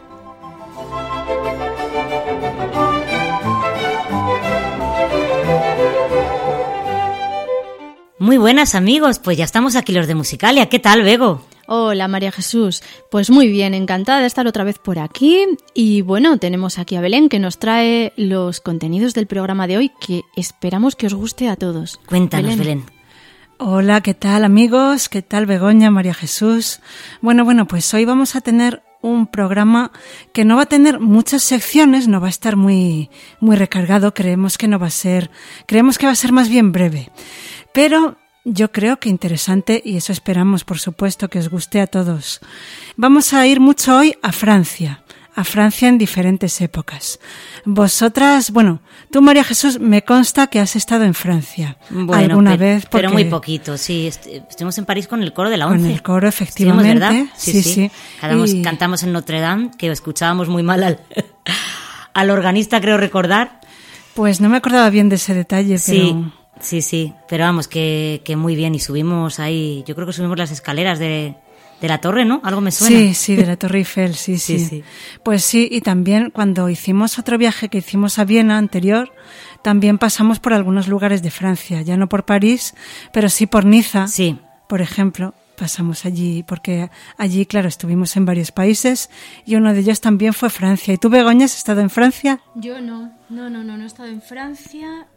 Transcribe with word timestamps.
Muy 8.17 8.39
buenas 8.39 8.73
amigos, 8.73 9.19
pues 9.19 9.37
ya 9.37 9.43
estamos 9.43 9.75
aquí 9.75 9.91
los 9.91 10.07
de 10.07 10.15
Musicalia. 10.15 10.69
¿Qué 10.69 10.79
tal, 10.79 11.03
Bego? 11.03 11.43
Hola 11.69 12.07
María 12.07 12.31
Jesús, 12.31 12.81
pues 13.11 13.29
muy 13.29 13.49
bien, 13.49 13.73
encantada 13.73 14.21
de 14.21 14.27
estar 14.27 14.47
otra 14.47 14.63
vez 14.63 14.79
por 14.79 14.99
aquí 14.99 15.43
y 15.73 16.01
bueno, 16.01 16.37
tenemos 16.37 16.79
aquí 16.79 16.95
a 16.95 17.01
Belén 17.01 17.27
que 17.27 17.39
nos 17.39 17.59
trae 17.59 18.13
los 18.15 18.61
contenidos 18.61 19.13
del 19.13 19.27
programa 19.27 19.67
de 19.67 19.75
hoy 19.75 19.91
que 19.99 20.21
esperamos 20.37 20.95
que 20.95 21.07
os 21.07 21.13
guste 21.13 21.49
a 21.49 21.57
todos. 21.57 21.99
Cuéntanos, 22.07 22.57
Belén. 22.57 22.85
Hola, 23.57 23.99
¿qué 23.99 24.13
tal 24.13 24.45
amigos? 24.45 25.09
¿Qué 25.09 25.21
tal 25.21 25.45
Begoña, 25.45 25.91
María 25.91 26.13
Jesús? 26.13 26.79
Bueno, 27.19 27.43
bueno, 27.43 27.67
pues 27.67 27.93
hoy 27.93 28.05
vamos 28.05 28.37
a 28.37 28.41
tener 28.41 28.81
un 29.01 29.27
programa 29.27 29.91
que 30.31 30.45
no 30.45 30.55
va 30.55 30.63
a 30.63 30.67
tener 30.67 31.01
muchas 31.01 31.43
secciones, 31.43 32.07
no 32.07 32.21
va 32.21 32.27
a 32.27 32.29
estar 32.29 32.55
muy, 32.55 33.09
muy 33.41 33.57
recargado, 33.57 34.13
creemos 34.13 34.57
que 34.57 34.69
no 34.69 34.79
va 34.79 34.87
a 34.87 34.91
ser, 34.91 35.31
creemos 35.65 35.97
que 35.97 36.05
va 36.05 36.13
a 36.13 36.15
ser 36.15 36.31
más 36.31 36.47
bien 36.47 36.71
breve. 36.71 37.11
Pero 37.73 38.15
yo 38.49 38.71
creo 38.71 38.97
que 38.99 39.09
interesante 39.09 39.81
y 39.83 39.97
eso 39.97 40.11
esperamos, 40.13 40.63
por 40.63 40.79
supuesto, 40.79 41.27
que 41.29 41.39
os 41.39 41.49
guste 41.49 41.81
a 41.81 41.87
todos. 41.87 42.39
Vamos 42.95 43.33
a 43.33 43.45
ir 43.45 43.59
mucho 43.59 43.97
hoy 43.97 44.15
a 44.21 44.31
Francia, 44.31 45.01
a 45.35 45.43
Francia 45.43 45.87
en 45.89 45.97
diferentes 45.97 46.61
épocas. 46.61 47.19
Vosotras, 47.65 48.51
bueno, 48.51 48.79
tú 49.11 49.21
María 49.21 49.43
Jesús, 49.43 49.79
me 49.79 50.03
consta 50.03 50.47
que 50.47 50.59
has 50.59 50.75
estado 50.77 51.03
en 51.03 51.13
Francia 51.13 51.77
alguna 52.13 52.51
pe- 52.51 52.57
vez. 52.57 52.85
Pero 52.89 53.11
muy 53.11 53.25
poquito, 53.25 53.77
sí. 53.77 54.07
est- 54.07 54.25
Estuvimos 54.27 54.77
en 54.77 54.85
París 54.85 55.07
con 55.07 55.21
el 55.21 55.33
coro 55.33 55.49
de 55.49 55.57
la 55.57 55.65
Con 55.67 55.77
once. 55.79 55.91
el 55.93 56.01
coro, 56.01 56.27
efectivamente. 56.27 56.93
¿verdad? 56.93 57.25
Sí, 57.35 57.61
sí. 57.61 57.91
Cantamos, 58.21 58.53
Y- 58.53 58.61
cantamos 58.61 59.03
en 59.03 59.11
Notre 59.11 59.41
Dame, 59.41 59.71
que 59.77 59.91
escuchábamos 59.91 60.47
muy 60.47 60.63
mal 60.63 60.83
al, 60.83 60.99
al 62.13 62.29
organista, 62.29 62.79
creo 62.81 62.97
recordar. 62.97 63.59
Pues 64.13 64.41
no 64.41 64.49
me 64.49 64.57
acordaba 64.57 64.89
bien 64.89 65.09
de 65.09 65.17
ese 65.17 65.33
detalle, 65.35 65.77
pero 65.85 65.99
sí, 65.99 66.15
sí. 66.61 67.13
Pero 67.27 67.43
vamos, 67.43 67.67
que, 67.67 68.21
que 68.25 68.35
muy 68.35 68.55
bien. 68.55 68.75
Y 68.75 68.79
subimos 68.79 69.39
ahí, 69.39 69.83
yo 69.87 69.95
creo 69.95 70.07
que 70.07 70.13
subimos 70.13 70.37
las 70.37 70.51
escaleras 70.51 70.99
de, 70.99 71.35
de 71.81 71.87
la 71.87 71.99
torre, 71.99 72.25
¿no? 72.25 72.41
Algo 72.43 72.61
me 72.61 72.71
suena. 72.71 72.95
sí, 72.97 73.13
sí, 73.13 73.35
de 73.35 73.45
la 73.45 73.55
Torre 73.57 73.79
Eiffel, 73.79 74.15
sí, 74.15 74.37
Sí, 74.37 74.59
sí, 74.59 74.65
sí. 74.65 74.83
Pues 75.23 75.43
sí, 75.43 75.67
y 75.71 75.81
también 75.81 76.31
cuando 76.31 76.69
hicimos 76.69 77.19
otro 77.19 77.37
viaje 77.37 77.69
que 77.69 77.77
hicimos 77.79 78.17
a 78.19 78.25
Viena 78.25 78.57
anterior, 78.57 79.11
también 79.61 79.97
pasamos 79.97 80.39
por 80.39 80.53
algunos 80.53 80.87
lugares 80.87 81.21
de 81.21 81.31
Francia, 81.31 81.81
ya 81.81 81.97
no 81.97 82.07
por 82.09 82.25
París, 82.25 82.73
pero 83.11 83.29
sí 83.29 83.45
por 83.47 83.65
Niza, 83.65 84.07
Sí. 84.07 84.37
por 84.67 84.81
ejemplo. 84.81 85.33
Pasamos 85.57 86.05
allí, 86.05 86.43
porque 86.47 86.91
allí, 87.17 87.47
claro, 87.47 87.67
estuvimos 87.67 88.15
en 88.15 88.25
varios 88.25 88.51
países 88.51 89.09
y 89.43 89.55
uno 89.55 89.73
de 89.73 89.79
ellos 89.79 90.01
también 90.01 90.33
fue 90.35 90.51
Francia. 90.51 90.93
¿Y 90.93 90.97
tú, 90.99 91.09
Begoña, 91.09 91.45
has 91.45 91.57
estado 91.57 91.81
en 91.81 91.89
Francia? 91.89 92.39
Yo 92.53 92.79
no, 92.79 93.11
no, 93.29 93.49
no, 93.49 93.63
no, 93.63 93.75
no 93.75 93.83
he 93.83 93.87
estado 93.87 94.07
en 94.07 94.21
Francia 94.21 95.07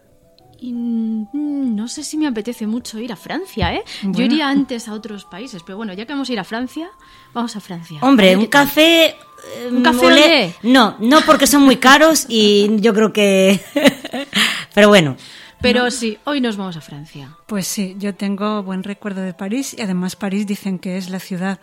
y 0.60 0.72
mm, 0.72 1.74
no 1.74 1.88
sé 1.88 2.02
si 2.04 2.16
me 2.18 2.26
apetece 2.26 2.66
mucho 2.66 2.98
ir 2.98 3.12
a 3.12 3.16
Francia, 3.16 3.74
¿eh? 3.74 3.82
Yo 4.02 4.22
iría 4.24 4.48
antes 4.48 4.88
a 4.88 4.92
otros 4.92 5.24
países, 5.24 5.62
pero 5.64 5.76
bueno, 5.78 5.92
ya 5.94 6.06
que 6.06 6.12
vamos 6.12 6.28
a 6.28 6.32
ir 6.32 6.38
a 6.38 6.44
Francia, 6.44 6.90
vamos 7.32 7.56
a 7.56 7.60
Francia. 7.60 7.98
Hombre, 8.02 8.28
ver 8.28 8.38
un 8.38 8.46
café... 8.46 9.06
eh, 9.06 9.68
¿Un 9.70 9.82
café 9.82 10.06
olé? 10.06 10.54
No, 10.62 10.96
no 11.00 11.22
porque 11.22 11.46
son 11.46 11.62
muy 11.62 11.76
caros 11.76 12.26
y 12.28 12.76
yo 12.80 12.92
creo 12.94 13.12
que... 13.12 13.60
Pero 14.74 14.88
bueno, 14.88 15.16
Pero 15.62 15.90
sí, 15.90 16.18
hoy 16.24 16.40
nos 16.40 16.56
vamos 16.56 16.76
a 16.76 16.80
Francia. 16.80 17.36
Pues 17.46 17.66
sí, 17.66 17.94
yo 17.98 18.14
tengo 18.14 18.62
buen 18.62 18.82
recuerdo 18.82 19.20
de 19.20 19.34
París 19.34 19.74
y 19.78 19.82
además 19.82 20.16
París 20.16 20.46
dicen 20.46 20.78
que 20.78 20.96
es 20.96 21.10
la 21.10 21.20
ciudad 21.20 21.60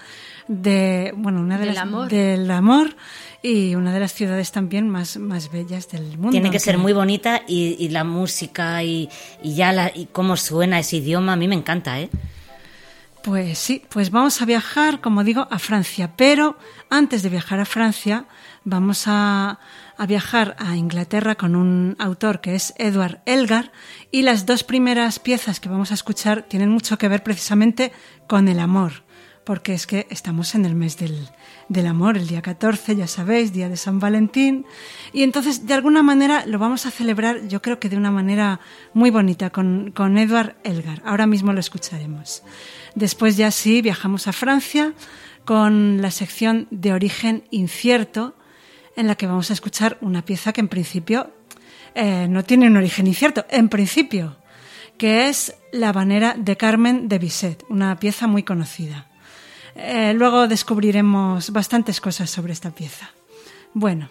de, 0.47 1.13
bueno, 1.17 1.39
una 1.39 1.57
de 1.57 1.65
Del 1.65 1.73
las 1.75 1.83
amor. 1.83 2.09
del 2.09 2.51
amor 2.51 2.95
y 3.41 3.75
una 3.75 3.91
de 3.93 3.99
las 3.99 4.13
ciudades 4.13 4.51
también 4.51 4.89
más, 4.89 5.17
más 5.17 5.51
bellas 5.51 5.89
del 5.89 6.17
mundo. 6.17 6.31
Tiene 6.31 6.51
que 6.51 6.59
ser 6.59 6.77
muy 6.77 6.93
bonita 6.93 7.41
y, 7.47 7.75
y 7.79 7.89
la 7.89 8.03
música 8.03 8.83
y, 8.83 9.09
y 9.41 9.55
ya 9.55 9.71
la, 9.71 9.91
y 9.93 10.05
cómo 10.11 10.37
suena 10.37 10.79
ese 10.79 10.97
idioma, 10.97 11.33
a 11.33 11.35
mí 11.35 11.47
me 11.47 11.55
encanta, 11.55 11.99
¿eh? 11.99 12.09
Pues 13.23 13.57
sí, 13.57 13.83
pues 13.89 14.09
vamos 14.09 14.41
a 14.41 14.45
viajar, 14.45 15.01
como 15.01 15.23
digo, 15.23 15.47
a 15.51 15.59
Francia. 15.59 16.13
Pero 16.15 16.57
antes 16.89 17.23
de 17.23 17.29
viajar 17.29 17.59
a 17.59 17.65
Francia, 17.65 18.23
vamos 18.63 19.03
a, 19.07 19.59
a 19.97 20.05
viajar 20.05 20.55
a 20.59 20.75
Inglaterra 20.75 21.35
con 21.35 21.55
un 21.55 21.95
autor 21.99 22.41
que 22.41 22.55
es 22.55 22.73
Edward 22.77 23.21
Elgar. 23.25 23.71
Y 24.11 24.21
las 24.21 24.45
dos 24.45 24.63
primeras 24.63 25.19
piezas 25.19 25.59
que 25.59 25.69
vamos 25.69 25.91
a 25.91 25.95
escuchar 25.95 26.43
tienen 26.43 26.69
mucho 26.69 26.97
que 26.97 27.07
ver 27.07 27.23
precisamente 27.23 27.91
con 28.27 28.47
el 28.47 28.59
amor. 28.59 29.03
Porque 29.43 29.73
es 29.73 29.87
que 29.87 30.07
estamos 30.09 30.55
en 30.55 30.65
el 30.65 30.75
mes 30.75 30.97
del, 30.97 31.29
del 31.69 31.87
amor, 31.87 32.17
el 32.17 32.27
día 32.27 32.41
14, 32.41 32.95
ya 32.95 33.07
sabéis, 33.07 33.53
día 33.53 33.69
de 33.69 33.77
San 33.77 33.99
Valentín. 33.99 34.65
Y 35.13 35.23
entonces, 35.23 35.65
de 35.65 35.73
alguna 35.73 36.03
manera, 36.03 36.45
lo 36.45 36.59
vamos 36.59 36.85
a 36.85 36.91
celebrar, 36.91 37.47
yo 37.47 37.61
creo 37.61 37.79
que 37.79 37.89
de 37.89 37.95
una 37.95 38.11
manera 38.11 38.59
muy 38.93 39.09
bonita, 39.09 39.49
con, 39.49 39.91
con 39.91 40.17
Edward 40.17 40.57
Elgar. 40.63 41.01
Ahora 41.05 41.27
mismo 41.27 41.53
lo 41.53 41.61
escucharemos. 41.61 42.43
Después 42.95 43.37
ya 43.37 43.51
sí, 43.51 43.81
viajamos 43.81 44.27
a 44.27 44.33
Francia 44.33 44.93
con 45.45 46.01
la 46.01 46.11
sección 46.11 46.67
de 46.71 46.91
origen 46.91 47.45
incierto, 47.51 48.35
en 48.97 49.07
la 49.07 49.15
que 49.15 49.27
vamos 49.27 49.49
a 49.49 49.53
escuchar 49.53 49.97
una 50.01 50.25
pieza 50.25 50.51
que 50.51 50.59
en 50.59 50.67
principio 50.67 51.31
eh, 51.95 52.27
no 52.29 52.43
tiene 52.43 52.67
un 52.67 52.75
origen 52.75 53.07
incierto, 53.07 53.45
en 53.49 53.69
principio, 53.69 54.35
que 54.97 55.29
es 55.29 55.55
La 55.71 55.89
Habanera 55.89 56.35
de 56.37 56.57
Carmen 56.57 57.07
de 57.07 57.19
Bizet, 57.19 57.63
una 57.69 57.97
pieza 57.97 58.27
muy 58.27 58.43
conocida. 58.43 59.07
Eh, 59.75 60.13
luego 60.13 60.49
descubriremos 60.49 61.51
bastantes 61.51 62.01
cosas 62.01 62.29
sobre 62.29 62.51
esta 62.51 62.71
pieza. 62.71 63.11
Bueno, 63.73 64.09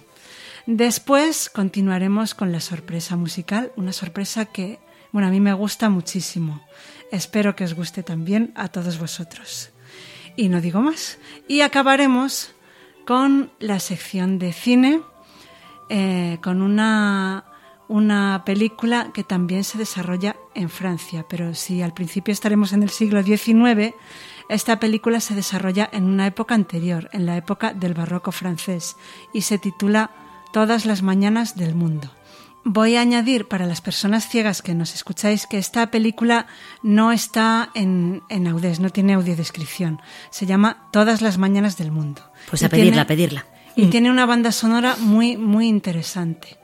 Después 0.66 1.48
continuaremos 1.48 2.34
con 2.34 2.50
la 2.50 2.58
sorpresa 2.58 3.14
musical, 3.14 3.70
una 3.76 3.92
sorpresa 3.92 4.46
que, 4.46 4.80
bueno, 5.12 5.28
a 5.28 5.30
mí 5.30 5.40
me 5.40 5.52
gusta 5.52 5.88
muchísimo. 5.90 6.60
Espero 7.12 7.54
que 7.54 7.62
os 7.62 7.74
guste 7.74 8.02
también 8.02 8.50
a 8.56 8.66
todos 8.66 8.98
vosotros. 8.98 9.70
Y 10.34 10.48
no 10.48 10.60
digo 10.60 10.80
más. 10.80 11.18
Y 11.46 11.60
acabaremos 11.60 12.50
con 13.06 13.52
la 13.60 13.78
sección 13.78 14.38
de 14.38 14.52
cine, 14.52 15.00
eh, 15.88 16.38
con 16.42 16.60
una, 16.60 17.44
una 17.88 18.42
película 18.44 19.12
que 19.14 19.24
también 19.24 19.64
se 19.64 19.78
desarrolla 19.78 20.36
en 20.54 20.68
Francia. 20.68 21.24
Pero 21.28 21.54
si 21.54 21.80
al 21.80 21.94
principio 21.94 22.32
estaremos 22.32 22.72
en 22.72 22.82
el 22.82 22.90
siglo 22.90 23.22
XIX, 23.22 23.94
esta 24.48 24.78
película 24.80 25.20
se 25.20 25.34
desarrolla 25.34 25.88
en 25.92 26.04
una 26.04 26.26
época 26.26 26.54
anterior, 26.54 27.08
en 27.12 27.26
la 27.26 27.36
época 27.36 27.72
del 27.72 27.94
barroco 27.94 28.32
francés, 28.32 28.96
y 29.32 29.42
se 29.42 29.58
titula 29.58 30.10
Todas 30.52 30.84
las 30.84 31.02
mañanas 31.02 31.56
del 31.56 31.74
mundo. 31.74 32.10
Voy 32.68 32.96
a 32.96 33.00
añadir 33.00 33.46
para 33.46 33.64
las 33.64 33.80
personas 33.80 34.28
ciegas 34.28 34.60
que 34.60 34.74
nos 34.74 34.92
escucháis 34.96 35.46
que 35.46 35.56
esta 35.56 35.88
película 35.92 36.48
no 36.82 37.12
está 37.12 37.70
en, 37.76 38.24
en 38.28 38.48
Audés, 38.48 38.80
no 38.80 38.90
tiene 38.90 39.14
audiodescripción. 39.14 40.00
Se 40.30 40.46
llama 40.46 40.88
Todas 40.90 41.22
las 41.22 41.38
mañanas 41.38 41.76
del 41.76 41.92
mundo. 41.92 42.22
Pues 42.50 42.64
a 42.64 42.68
pedirla, 42.68 43.02
a 43.02 43.06
pedirla. 43.06 43.46
Y 43.76 43.86
mm. 43.86 43.90
tiene 43.90 44.10
una 44.10 44.26
banda 44.26 44.50
sonora 44.50 44.96
muy, 44.98 45.36
muy 45.36 45.68
interesante. 45.68 46.58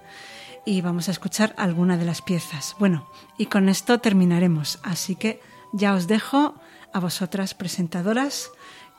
Y 0.66 0.80
vamos 0.80 1.06
a 1.06 1.12
escuchar 1.12 1.54
alguna 1.56 1.96
de 1.96 2.04
las 2.04 2.20
piezas. 2.20 2.74
Bueno, 2.80 3.08
y 3.38 3.46
con 3.46 3.68
esto 3.68 4.00
terminaremos. 4.00 4.80
Así 4.82 5.14
que 5.14 5.40
ya 5.72 5.94
os 5.94 6.08
dejo 6.08 6.56
a 6.92 6.98
vosotras 6.98 7.54
presentadoras 7.54 8.50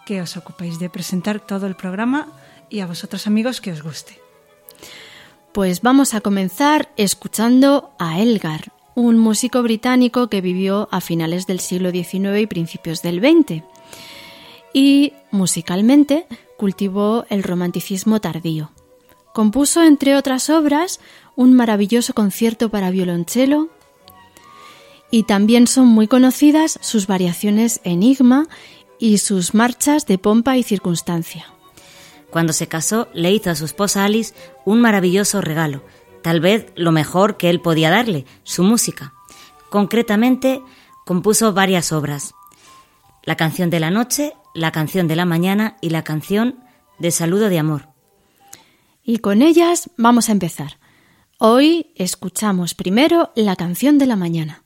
que 0.06 0.22
os 0.22 0.38
ocupáis 0.38 0.80
de 0.80 0.90
presentar 0.90 1.42
todo 1.42 1.68
el 1.68 1.76
programa 1.76 2.30
y 2.70 2.80
a 2.80 2.88
vosotros 2.88 3.28
amigos 3.28 3.60
que 3.60 3.74
os 3.74 3.84
guste. 3.84 4.23
Pues 5.54 5.84
vamos 5.84 6.16
a 6.16 6.22
comenzar 6.22 6.92
escuchando 6.98 7.92
a 8.00 8.20
Elgar, 8.20 8.72
un 8.96 9.20
músico 9.20 9.62
británico 9.62 10.28
que 10.28 10.42
vivió 10.42 10.90
a 10.92 11.00
finales 11.00 11.46
del 11.46 11.60
siglo 11.60 11.92
XIX 11.92 12.40
y 12.40 12.48
principios 12.48 13.04
del 13.04 13.20
XX. 13.20 13.62
Y 14.74 15.14
musicalmente 15.30 16.26
cultivó 16.58 17.26
el 17.30 17.44
romanticismo 17.44 18.20
tardío. 18.20 18.72
Compuso, 19.32 19.84
entre 19.84 20.16
otras 20.16 20.50
obras, 20.50 21.00
un 21.36 21.54
maravilloso 21.54 22.16
concierto 22.16 22.70
para 22.70 22.90
violonchelo 22.90 23.70
y 25.12 25.22
también 25.22 25.68
son 25.68 25.86
muy 25.86 26.08
conocidas 26.08 26.80
sus 26.82 27.06
variaciones 27.06 27.80
enigma 27.84 28.48
y 28.98 29.20
sus 29.20 29.54
marchas 29.54 30.08
de 30.08 30.18
pompa 30.18 30.58
y 30.58 30.64
circunstancia. 30.64 31.53
Cuando 32.33 32.51
se 32.51 32.68
casó, 32.68 33.09
le 33.13 33.31
hizo 33.31 33.51
a 33.51 33.56
su 33.56 33.63
esposa 33.63 34.03
Alice 34.03 34.33
un 34.65 34.81
maravilloso 34.81 35.39
regalo, 35.39 35.85
tal 36.24 36.39
vez 36.39 36.65
lo 36.75 36.91
mejor 36.91 37.38
que 37.38 37.51
él 37.51 37.62
podía 37.62 37.91
darle, 37.91 38.25
su 38.41 38.63
música. 38.63 39.13
Concretamente, 39.69 40.63
compuso 41.06 41.53
varias 41.53 41.91
obras. 41.91 42.33
La 43.21 43.38
canción 43.38 43.69
de 43.69 43.80
la 43.80 43.91
noche, 43.91 44.33
la 44.56 44.71
canción 44.71 45.07
de 45.07 45.15
la 45.15 45.25
mañana 45.25 45.77
y 45.80 45.91
la 45.91 46.03
canción 46.03 46.63
de 46.97 47.12
saludo 47.12 47.50
de 47.50 47.59
amor. 47.59 47.89
Y 49.03 49.19
con 49.19 49.44
ellas 49.44 49.91
vamos 49.95 50.27
a 50.30 50.31
empezar. 50.31 50.80
Hoy 51.38 51.94
escuchamos 51.95 52.74
primero 52.74 53.31
la 53.35 53.56
canción 53.56 54.00
de 54.00 54.07
la 54.07 54.15
mañana. 54.15 54.63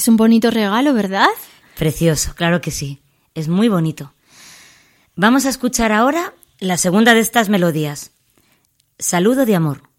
Es 0.00 0.08
un 0.08 0.16
bonito 0.16 0.50
regalo, 0.50 0.94
¿verdad? 0.94 1.28
Precioso, 1.76 2.34
claro 2.34 2.62
que 2.62 2.70
sí. 2.70 3.02
Es 3.34 3.48
muy 3.48 3.68
bonito. 3.68 4.14
Vamos 5.14 5.44
a 5.44 5.50
escuchar 5.50 5.92
ahora 5.92 6.32
la 6.58 6.78
segunda 6.78 7.12
de 7.12 7.20
estas 7.20 7.50
melodías. 7.50 8.12
Saludo 8.98 9.44
de 9.44 9.56
amor. 9.56 9.89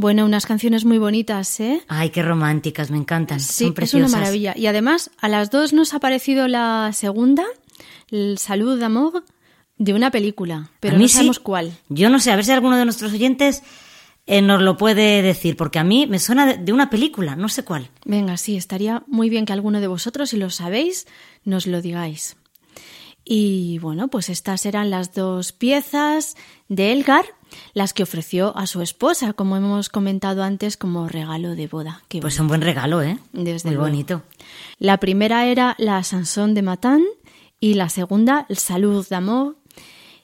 Bueno, 0.00 0.24
unas 0.24 0.46
canciones 0.46 0.86
muy 0.86 0.96
bonitas, 0.96 1.60
¿eh? 1.60 1.82
Ay, 1.86 2.08
qué 2.08 2.22
románticas, 2.22 2.90
me 2.90 2.96
encantan. 2.96 3.38
Sí, 3.38 3.64
Son 3.64 3.68
es 3.68 3.74
preciosas. 3.74 4.08
una 4.10 4.18
maravilla. 4.20 4.54
Y 4.56 4.66
además, 4.66 5.10
a 5.20 5.28
las 5.28 5.50
dos 5.50 5.74
nos 5.74 5.92
ha 5.92 6.00
parecido 6.00 6.48
la 6.48 6.90
segunda, 6.94 7.44
el 8.10 8.38
Salud 8.38 8.80
d'Amour, 8.80 9.24
de 9.76 9.92
una 9.92 10.10
película, 10.10 10.70
pero 10.80 10.96
no 10.96 11.06
sí. 11.06 11.12
sabemos 11.14 11.38
cuál. 11.38 11.74
Yo 11.90 12.08
no 12.08 12.18
sé, 12.18 12.30
a 12.32 12.36
ver 12.36 12.46
si 12.46 12.50
alguno 12.52 12.78
de 12.78 12.86
nuestros 12.86 13.12
oyentes 13.12 13.62
eh, 14.26 14.40
nos 14.40 14.62
lo 14.62 14.78
puede 14.78 15.20
decir, 15.20 15.54
porque 15.58 15.78
a 15.78 15.84
mí 15.84 16.06
me 16.06 16.18
suena 16.18 16.46
de, 16.46 16.56
de 16.56 16.72
una 16.72 16.88
película, 16.88 17.36
no 17.36 17.50
sé 17.50 17.62
cuál. 17.62 17.90
Venga, 18.06 18.38
sí, 18.38 18.56
estaría 18.56 19.02
muy 19.06 19.28
bien 19.28 19.44
que 19.44 19.52
alguno 19.52 19.82
de 19.82 19.86
vosotros, 19.86 20.30
si 20.30 20.38
lo 20.38 20.48
sabéis, 20.48 21.08
nos 21.44 21.66
lo 21.66 21.82
digáis. 21.82 22.38
Y 23.32 23.78
bueno, 23.78 24.08
pues 24.08 24.28
estas 24.28 24.66
eran 24.66 24.90
las 24.90 25.14
dos 25.14 25.52
piezas 25.52 26.34
de 26.66 26.90
Elgar, 26.90 27.24
las 27.74 27.92
que 27.92 28.02
ofreció 28.02 28.56
a 28.56 28.66
su 28.66 28.82
esposa, 28.82 29.34
como 29.34 29.56
hemos 29.56 29.88
comentado 29.88 30.42
antes, 30.42 30.76
como 30.76 31.06
regalo 31.06 31.54
de 31.54 31.68
boda. 31.68 32.02
Qué 32.08 32.20
Pues 32.20 32.40
un 32.40 32.48
buen 32.48 32.60
regalo, 32.60 33.00
¿eh? 33.02 33.20
Desde 33.32 33.68
Muy 33.68 33.76
luego. 33.76 33.88
bonito. 33.88 34.22
La 34.80 34.96
primera 34.98 35.46
era 35.46 35.76
la 35.78 36.02
Chanson 36.02 36.54
de 36.54 36.62
Matin 36.62 37.06
y 37.60 37.74
la 37.74 37.88
segunda, 37.88 38.46
el 38.48 38.56
Salud 38.56 39.06
d'Amour, 39.08 39.56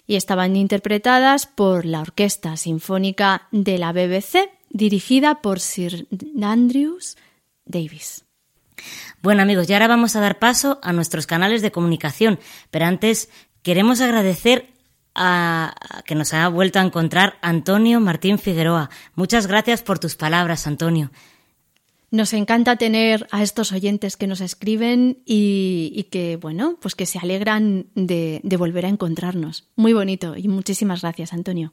y 0.08 0.16
estaban 0.16 0.56
interpretadas 0.56 1.46
por 1.46 1.84
la 1.84 2.00
Orquesta 2.00 2.56
Sinfónica 2.56 3.46
de 3.52 3.78
la 3.78 3.92
BBC, 3.92 4.50
dirigida 4.70 5.42
por 5.42 5.60
Sir 5.60 6.08
Andrews 6.42 7.16
Davis. 7.66 8.25
Bueno 9.26 9.42
amigos, 9.42 9.68
y 9.68 9.72
ahora 9.72 9.88
vamos 9.88 10.14
a 10.14 10.20
dar 10.20 10.38
paso 10.38 10.78
a 10.84 10.92
nuestros 10.92 11.26
canales 11.26 11.60
de 11.60 11.72
comunicación, 11.72 12.38
pero 12.70 12.84
antes 12.84 13.28
queremos 13.64 14.00
agradecer 14.00 14.68
a, 15.16 15.74
que 16.04 16.14
nos 16.14 16.32
ha 16.32 16.46
vuelto 16.48 16.78
a 16.78 16.82
encontrar 16.82 17.36
Antonio 17.42 17.98
Martín 17.98 18.38
Figueroa. 18.38 18.88
Muchas 19.16 19.48
gracias 19.48 19.82
por 19.82 19.98
tus 19.98 20.14
palabras, 20.14 20.68
Antonio. 20.68 21.10
Nos 22.12 22.34
encanta 22.34 22.76
tener 22.76 23.26
a 23.32 23.42
estos 23.42 23.72
oyentes 23.72 24.16
que 24.16 24.28
nos 24.28 24.40
escriben 24.40 25.18
y, 25.26 26.06
que, 26.12 26.36
bueno, 26.36 26.78
pues 26.80 26.94
que 26.94 27.04
se 27.04 27.18
alegran 27.18 27.86
de, 27.96 28.40
de 28.44 28.56
volver 28.56 28.86
a 28.86 28.90
encontrarnos. 28.90 29.64
Muy 29.74 29.92
bonito 29.92 30.36
y 30.36 30.46
muchísimas 30.46 31.02
gracias, 31.02 31.32
Antonio. 31.32 31.72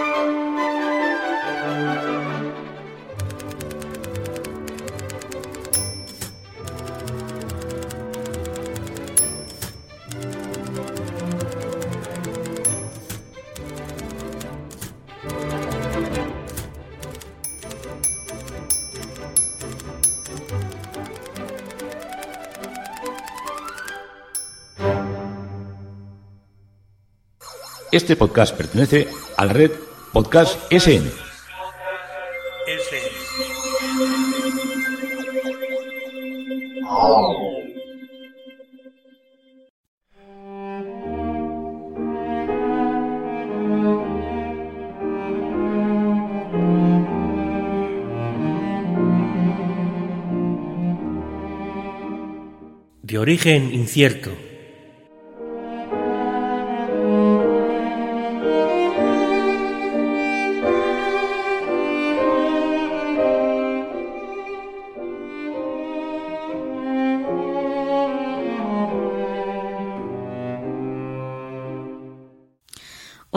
Este 27.91 28.15
podcast 28.15 28.55
pertenece 28.55 29.05
a 29.35 29.43
la 29.43 29.51
red 29.51 29.71
Podcast 30.13 30.57
SN. 30.71 31.11
De 53.03 53.17
origen 53.17 53.73
incierto 53.73 54.31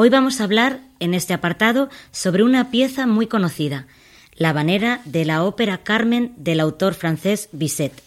Hoy 0.05 0.11
vamos 0.11 0.39
a 0.39 0.45
hablar 0.45 0.81
en 1.01 1.15
este 1.15 1.33
apartado 1.33 1.89
sobre 2.11 2.43
una 2.43 2.71
pieza 2.71 3.07
muy 3.07 3.27
conocida, 3.27 3.87
la 4.35 4.51
habanera 4.51 5.01
de 5.07 5.25
la 5.25 5.43
ópera 5.45 5.79
Carmen 5.79 6.35
del 6.37 6.61
autor 6.61 6.93
francés 6.93 7.49
Bizet, 7.53 8.03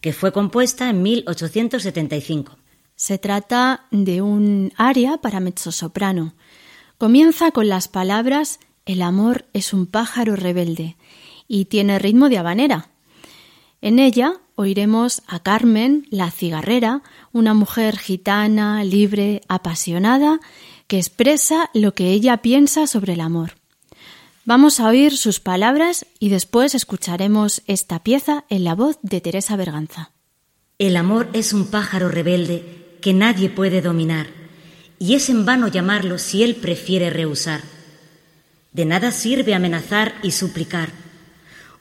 que 0.00 0.12
fue 0.12 0.32
compuesta 0.32 0.90
en 0.90 1.00
1875. 1.04 2.56
Se 2.96 3.18
trata 3.18 3.84
de 3.92 4.20
un 4.20 4.72
aria 4.76 5.18
para 5.18 5.38
mezzosoprano. 5.38 6.34
Comienza 6.98 7.52
con 7.52 7.68
las 7.68 7.86
palabras 7.86 8.58
El 8.84 9.02
amor 9.02 9.44
es 9.52 9.72
un 9.72 9.86
pájaro 9.86 10.34
rebelde 10.34 10.96
y 11.46 11.66
tiene 11.66 12.00
ritmo 12.00 12.28
de 12.28 12.38
habanera. 12.38 12.88
En 13.80 14.00
ella 14.00 14.32
oiremos 14.56 15.22
a 15.28 15.38
Carmen, 15.38 16.08
la 16.10 16.32
cigarrera, 16.32 17.02
una 17.32 17.54
mujer 17.54 17.96
gitana, 17.96 18.82
libre, 18.82 19.42
apasionada 19.46 20.40
que 20.90 20.98
expresa 20.98 21.70
lo 21.72 21.94
que 21.94 22.10
ella 22.10 22.38
piensa 22.38 22.88
sobre 22.88 23.12
el 23.12 23.20
amor. 23.20 23.52
Vamos 24.44 24.80
a 24.80 24.88
oír 24.88 25.16
sus 25.16 25.38
palabras 25.38 26.04
y 26.18 26.30
después 26.30 26.74
escucharemos 26.74 27.62
esta 27.68 28.02
pieza 28.02 28.44
en 28.48 28.64
la 28.64 28.74
voz 28.74 28.98
de 29.00 29.20
Teresa 29.20 29.54
Berganza. 29.54 30.10
El 30.80 30.96
amor 30.96 31.28
es 31.32 31.52
un 31.52 31.68
pájaro 31.68 32.08
rebelde 32.08 32.96
que 33.00 33.12
nadie 33.12 33.48
puede 33.50 33.82
dominar, 33.82 34.26
y 34.98 35.14
es 35.14 35.30
en 35.30 35.46
vano 35.46 35.68
llamarlo 35.68 36.18
si 36.18 36.42
él 36.42 36.56
prefiere 36.56 37.08
rehusar. 37.08 37.60
De 38.72 38.84
nada 38.84 39.12
sirve 39.12 39.54
amenazar 39.54 40.16
y 40.24 40.32
suplicar. 40.32 40.90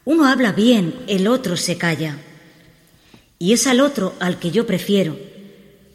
Uno 0.05 0.27
habla 0.27 0.51
bien, 0.51 0.93
el 1.07 1.27
otro 1.27 1.57
se 1.57 1.79
calla. 1.79 2.15
Y 3.39 3.53
es 3.53 3.65
al 3.65 3.81
otro 3.81 4.13
al 4.19 4.37
que 4.37 4.51
yo 4.51 4.67
prefiero. 4.67 5.17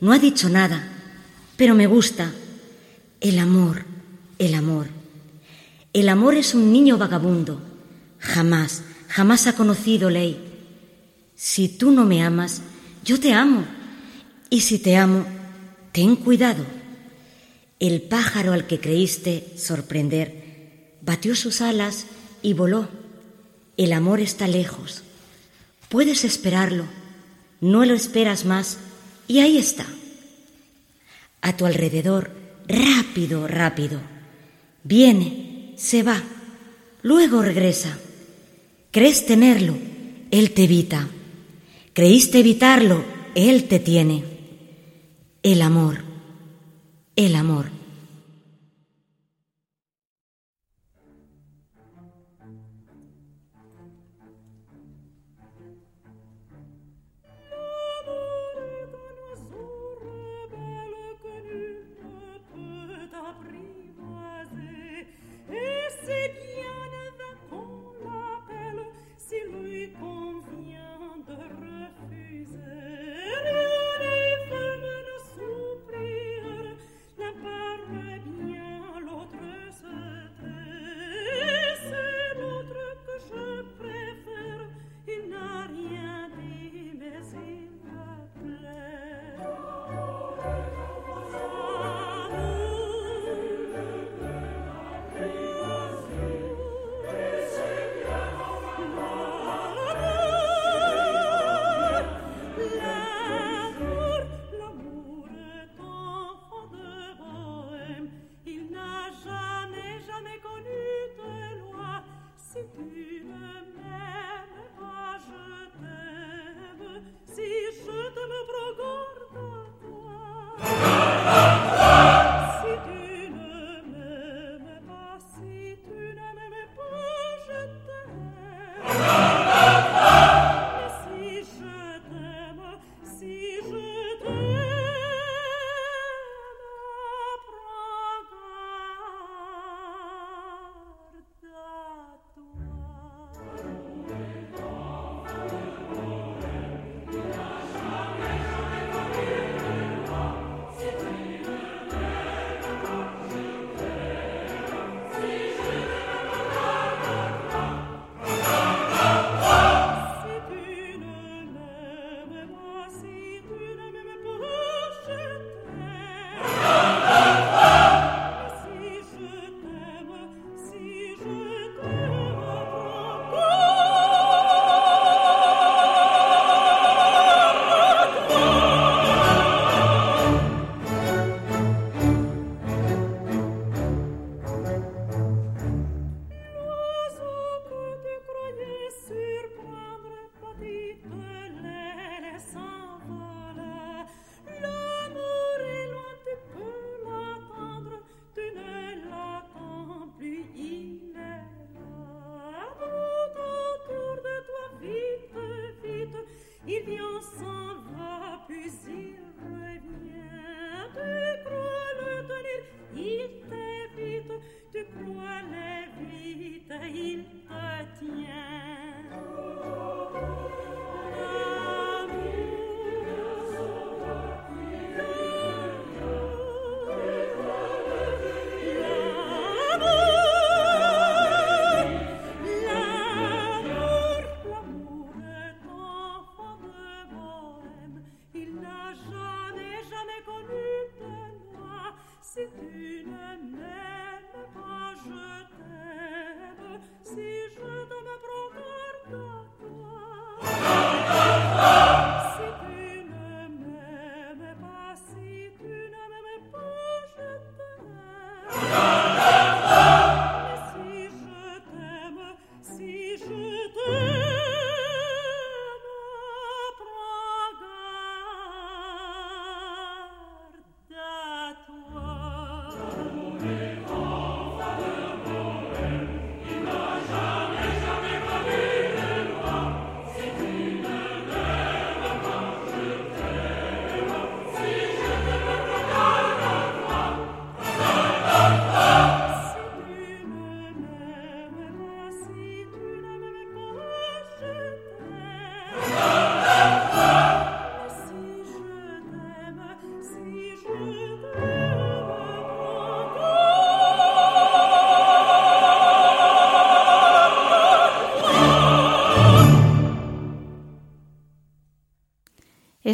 No 0.01 0.11
ha 0.13 0.19
dicho 0.19 0.49
nada, 0.49 0.89
pero 1.57 1.77
me 1.77 1.87
gusta, 1.87 2.33
el 3.25 3.39
amor, 3.39 3.87
el 4.39 4.55
amor. 4.55 4.89
El 5.95 6.11
amor 6.11 6.35
es 6.35 6.55
un 6.55 6.71
niño 6.71 6.99
vagabundo. 6.99 7.59
Jamás, 8.19 8.83
jamás 9.09 9.47
ha 9.47 9.55
conocido 9.55 10.11
ley. 10.11 10.37
Si 11.35 11.71
tú 11.71 11.91
no 11.91 12.05
me 12.05 12.23
amas, 12.23 12.61
yo 13.03 13.19
te 13.19 13.33
amo. 13.33 13.65
Y 14.51 14.61
si 14.61 14.79
te 14.79 14.97
amo, 14.97 15.25
ten 15.91 16.17
cuidado. 16.17 16.67
El 17.81 18.03
pájaro 18.03 18.53
al 18.53 18.67
que 18.67 18.79
creíste 18.79 19.55
sorprender 19.57 20.93
batió 21.01 21.35
sus 21.35 21.63
alas 21.63 22.05
y 22.43 22.53
voló. 22.53 22.89
El 23.79 23.95
amor 23.95 24.21
está 24.21 24.47
lejos. 24.49 25.03
Puedes 25.89 26.25
esperarlo. 26.25 26.85
No 27.63 27.87
lo 27.87 27.95
esperas 27.95 28.45
más 28.45 28.77
y 29.27 29.39
ahí 29.39 29.57
está. 29.57 29.87
A 31.41 31.57
tu 31.57 31.65
alrededor 31.65 32.44
rápido, 32.69 33.47
rápido. 33.47 34.01
Viene, 34.83 35.73
se 35.77 36.03
va, 36.03 36.23
luego 37.03 37.43
regresa. 37.43 37.99
Crees 38.91 39.27
tenerlo, 39.27 39.77
Él 40.31 40.53
te 40.53 40.65
evita. 40.65 41.09
Creíste 41.93 42.41
evitarlo, 42.41 43.05
Él 43.35 43.65
te 43.65 43.79
tiene. 43.79 44.25
El 45.43 45.63
amor, 45.63 46.03
el 47.17 47.37
amor. 47.37 47.84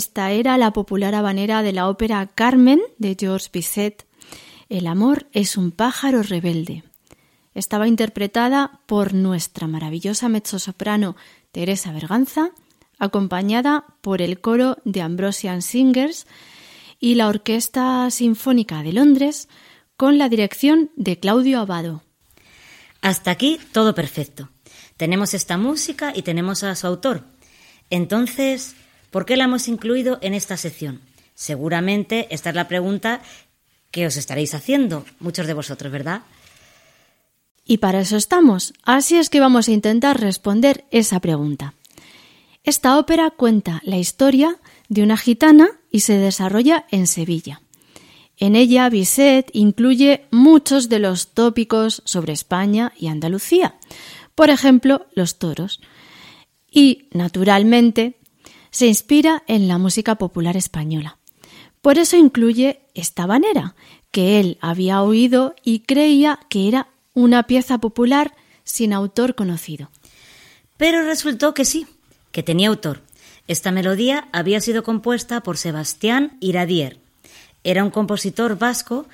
Esta 0.01 0.31
era 0.31 0.57
la 0.57 0.73
popular 0.73 1.15
habanera 1.15 1.63
de 1.63 1.75
la 1.75 1.87
ópera 1.87 2.27
Carmen 2.27 2.81
de 2.97 3.19
Georges 3.21 3.53
Bizet. 3.53 4.07
El 4.71 4.87
amor 4.87 5.27
es 5.33 5.59
un 5.59 5.73
pájaro 5.73 6.23
rebelde. 6.23 6.85
Estaba 7.53 7.87
interpretada 7.87 8.81
por 8.87 9.13
nuestra 9.13 9.67
maravillosa 9.67 10.31
mezzosoprano 10.31 11.17
Teresa 11.53 11.93
Berganza, 11.93 12.53
acompañada 12.99 13.85
por 14.01 14.23
el 14.23 14.41
coro 14.41 14.79
de 14.87 15.03
Ambrosian 15.03 15.61
Singers 15.61 16.27
y 16.99 17.17
la 17.17 17.29
Orquesta 17.29 18.11
Sinfónica 18.11 18.83
de 18.83 18.95
Londres, 18.95 19.51
con 19.99 20.17
la 20.17 20.31
dirección 20.31 20.91
de 20.97 21.21
Claudio 21.21 21.61
Abado. 21.61 22.03
Hasta 23.03 23.33
aquí 23.33 23.61
todo 23.73 23.95
perfecto. 23.95 24.49
Tenemos 24.97 25.35
esta 25.35 25.59
música 25.59 26.15
y 26.17 26.23
tenemos 26.23 26.63
a 26.63 26.75
su 26.75 26.87
autor. 26.87 27.27
Entonces, 27.91 28.77
¿por 29.11 29.27
qué 29.27 29.37
la 29.37 29.45
hemos 29.45 29.69
incluido 29.69 30.19
en 30.23 30.35
esta 30.35 30.57
sección? 30.57 31.01
Seguramente 31.35 32.27
esta 32.31 32.51
es 32.51 32.57
la 32.57 32.69
pregunta 32.69 33.23
que 33.91 34.07
os 34.07 34.17
estaréis 34.17 34.55
haciendo, 34.55 35.05
muchos 35.19 35.47
de 35.47 35.55
vosotros, 35.55 35.91
¿verdad? 35.91 36.23
Y 37.65 37.79
para 37.79 38.01
eso 38.01 38.17
estamos. 38.17 38.75
Así 38.83 39.17
es 39.17 39.31
que 39.31 39.41
vamos 39.41 39.69
a 39.69 39.73
intentar 39.73 40.21
responder 40.21 40.85
esa 40.91 41.21
pregunta. 41.21 41.75
Esta 42.65 42.99
ópera 42.99 43.31
cuenta 43.31 43.81
la 43.85 43.97
historia 43.97 44.59
de 44.89 45.03
una 45.03 45.17
gitana 45.17 45.71
y 45.91 46.01
se 46.01 46.19
desarrolla 46.19 46.87
en 46.91 47.07
Sevilla. 47.07 47.63
En 48.37 48.57
ella, 48.57 48.89
Bizet 48.89 49.51
incluye 49.53 50.27
muchos 50.31 50.89
de 50.89 50.99
los 50.99 51.29
tópicos 51.29 52.03
sobre 52.05 52.33
España 52.33 52.93
y 52.99 53.09
Andalucía, 53.09 53.77
por 54.35 54.51
ejemplo, 54.51 55.07
los 55.15 55.39
toros. 55.39 55.81
Y, 56.71 57.09
naturalmente, 57.13 58.20
se 58.71 58.87
inspira 58.87 59.43
en 59.47 59.69
la 59.69 59.79
música 59.79 60.17
popular 60.17 60.57
española. 60.57 61.19
Por 61.83 61.99
eso 61.99 62.17
incluye 62.17 62.81
esta 62.95 63.27
banera, 63.27 63.75
que 64.11 64.41
él 64.41 64.59
había 64.61 65.03
oído 65.03 65.55
y 65.65 65.81
creía 65.81 66.41
que 66.49 66.69
era 66.69 66.89
una 67.15 67.45
pieza 67.45 67.79
popular 67.79 68.35
sin 68.65 68.93
autor 68.93 69.35
conocido. 69.35 69.91
Pero 70.77 71.03
resultó 71.03 71.55
que 71.55 71.65
sí, 71.65 71.87
que 72.33 72.43
tenía 72.43 72.69
autor. 72.69 73.03
Esta 73.49 73.73
melodía 73.73 74.29
había 74.33 74.61
sido 74.61 74.83
compuesta 74.83 75.43
por 75.43 75.57
Sebastián 75.57 76.37
Iradier. 76.41 76.99
Era 77.65 77.85
un 77.85 77.91
compositor 77.91 78.59
vasco 78.59 79.07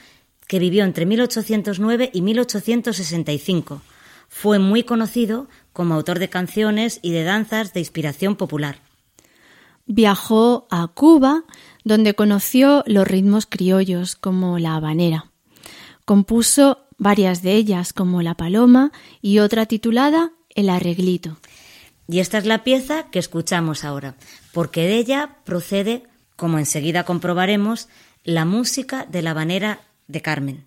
que 0.46 0.58
vivió 0.58 0.84
entre 0.84 1.06
1809 1.06 2.10
y 2.12 2.22
1865. 2.22 3.82
Fue 4.28 4.58
muy 4.58 4.82
conocido 4.82 5.48
como 5.72 5.94
autor 5.94 6.18
de 6.18 6.28
canciones 6.28 6.98
y 7.02 7.12
de 7.12 7.24
danzas 7.24 7.72
de 7.72 7.80
inspiración 7.80 8.36
popular. 8.36 8.85
Viajó 9.86 10.66
a 10.70 10.88
Cuba, 10.88 11.44
donde 11.84 12.14
conoció 12.14 12.82
los 12.86 13.06
ritmos 13.06 13.46
criollos 13.46 14.16
como 14.16 14.58
la 14.58 14.74
habanera. 14.74 15.30
Compuso 16.04 16.86
varias 16.98 17.42
de 17.42 17.52
ellas 17.52 17.92
como 17.92 18.22
La 18.22 18.34
Paloma 18.34 18.92
y 19.22 19.38
otra 19.38 19.66
titulada 19.66 20.32
El 20.54 20.68
Arreglito. 20.68 21.36
Y 22.08 22.20
esta 22.20 22.38
es 22.38 22.46
la 22.46 22.64
pieza 22.64 23.10
que 23.10 23.18
escuchamos 23.18 23.84
ahora, 23.84 24.16
porque 24.52 24.82
de 24.82 24.96
ella 24.96 25.36
procede, 25.44 26.04
como 26.36 26.58
enseguida 26.58 27.04
comprobaremos, 27.04 27.88
la 28.24 28.44
música 28.44 29.06
de 29.08 29.22
la 29.22 29.30
habanera 29.30 29.80
de 30.06 30.22
Carmen. 30.22 30.65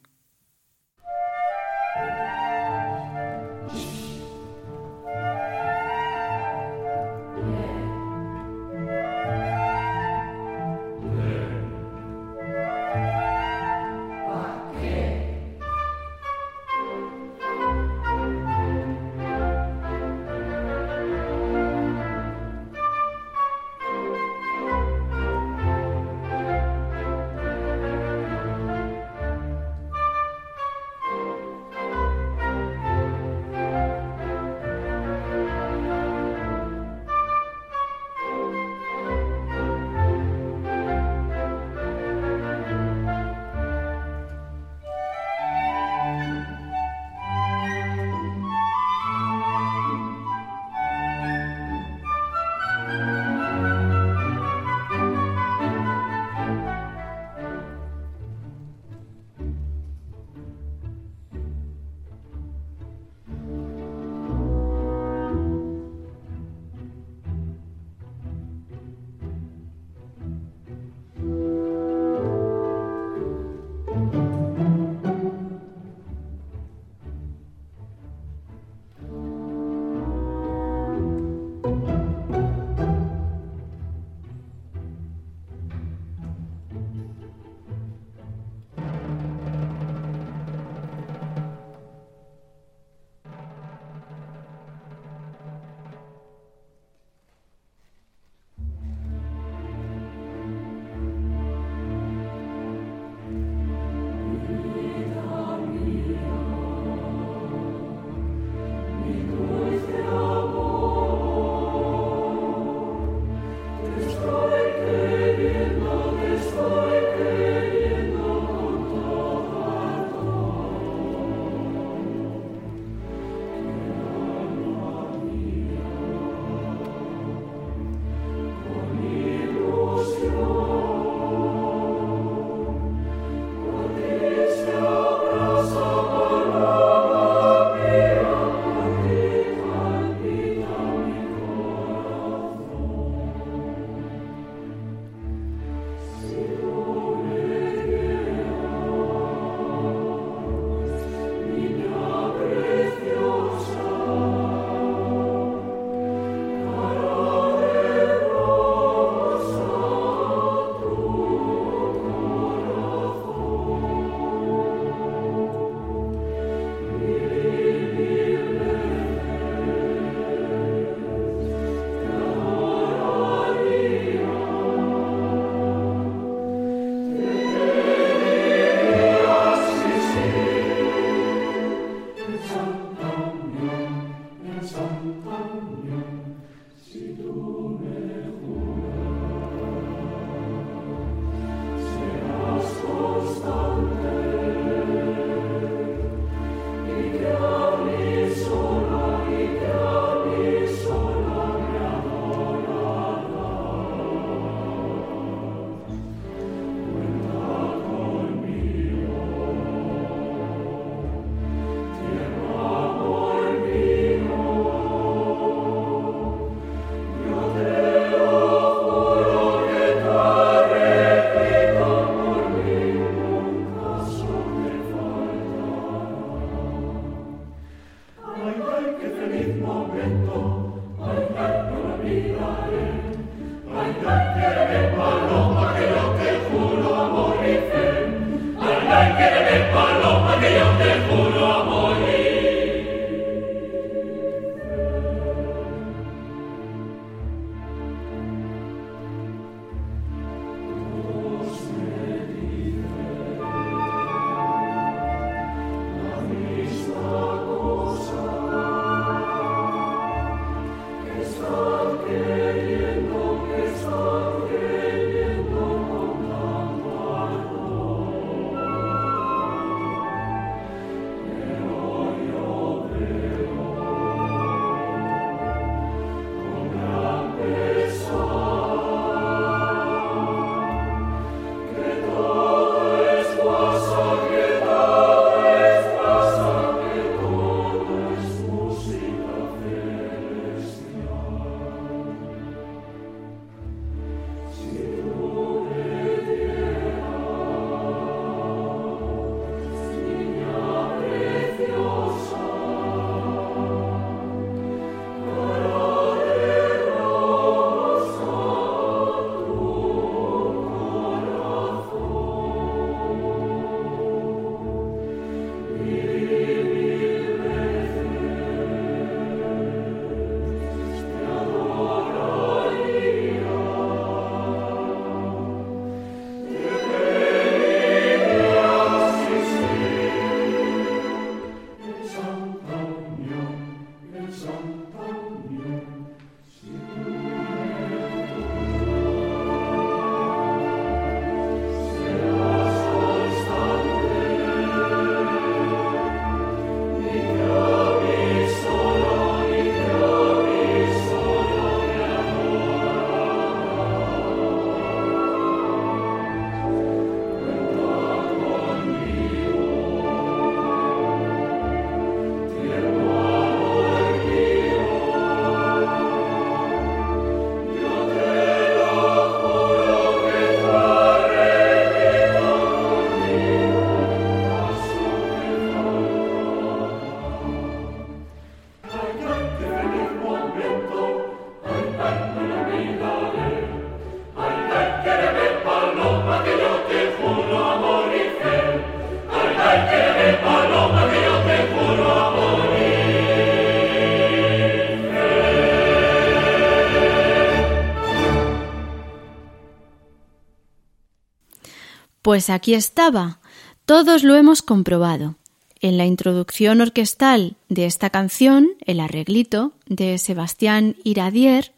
Pues 402.29 402.51
aquí 402.51 402.75
estaba. 402.75 403.39
Todos 403.87 404.23
lo 404.23 404.35
hemos 404.35 404.61
comprobado. 404.61 405.33
En 405.81 405.97
la 405.97 406.05
introducción 406.05 406.79
orquestal 406.79 407.55
de 407.69 407.87
esta 407.87 408.11
canción, 408.11 408.69
el 408.85 408.99
arreglito 408.99 409.73
de 409.87 410.15
Sebastián 410.19 410.95
Iradier, 411.03 411.73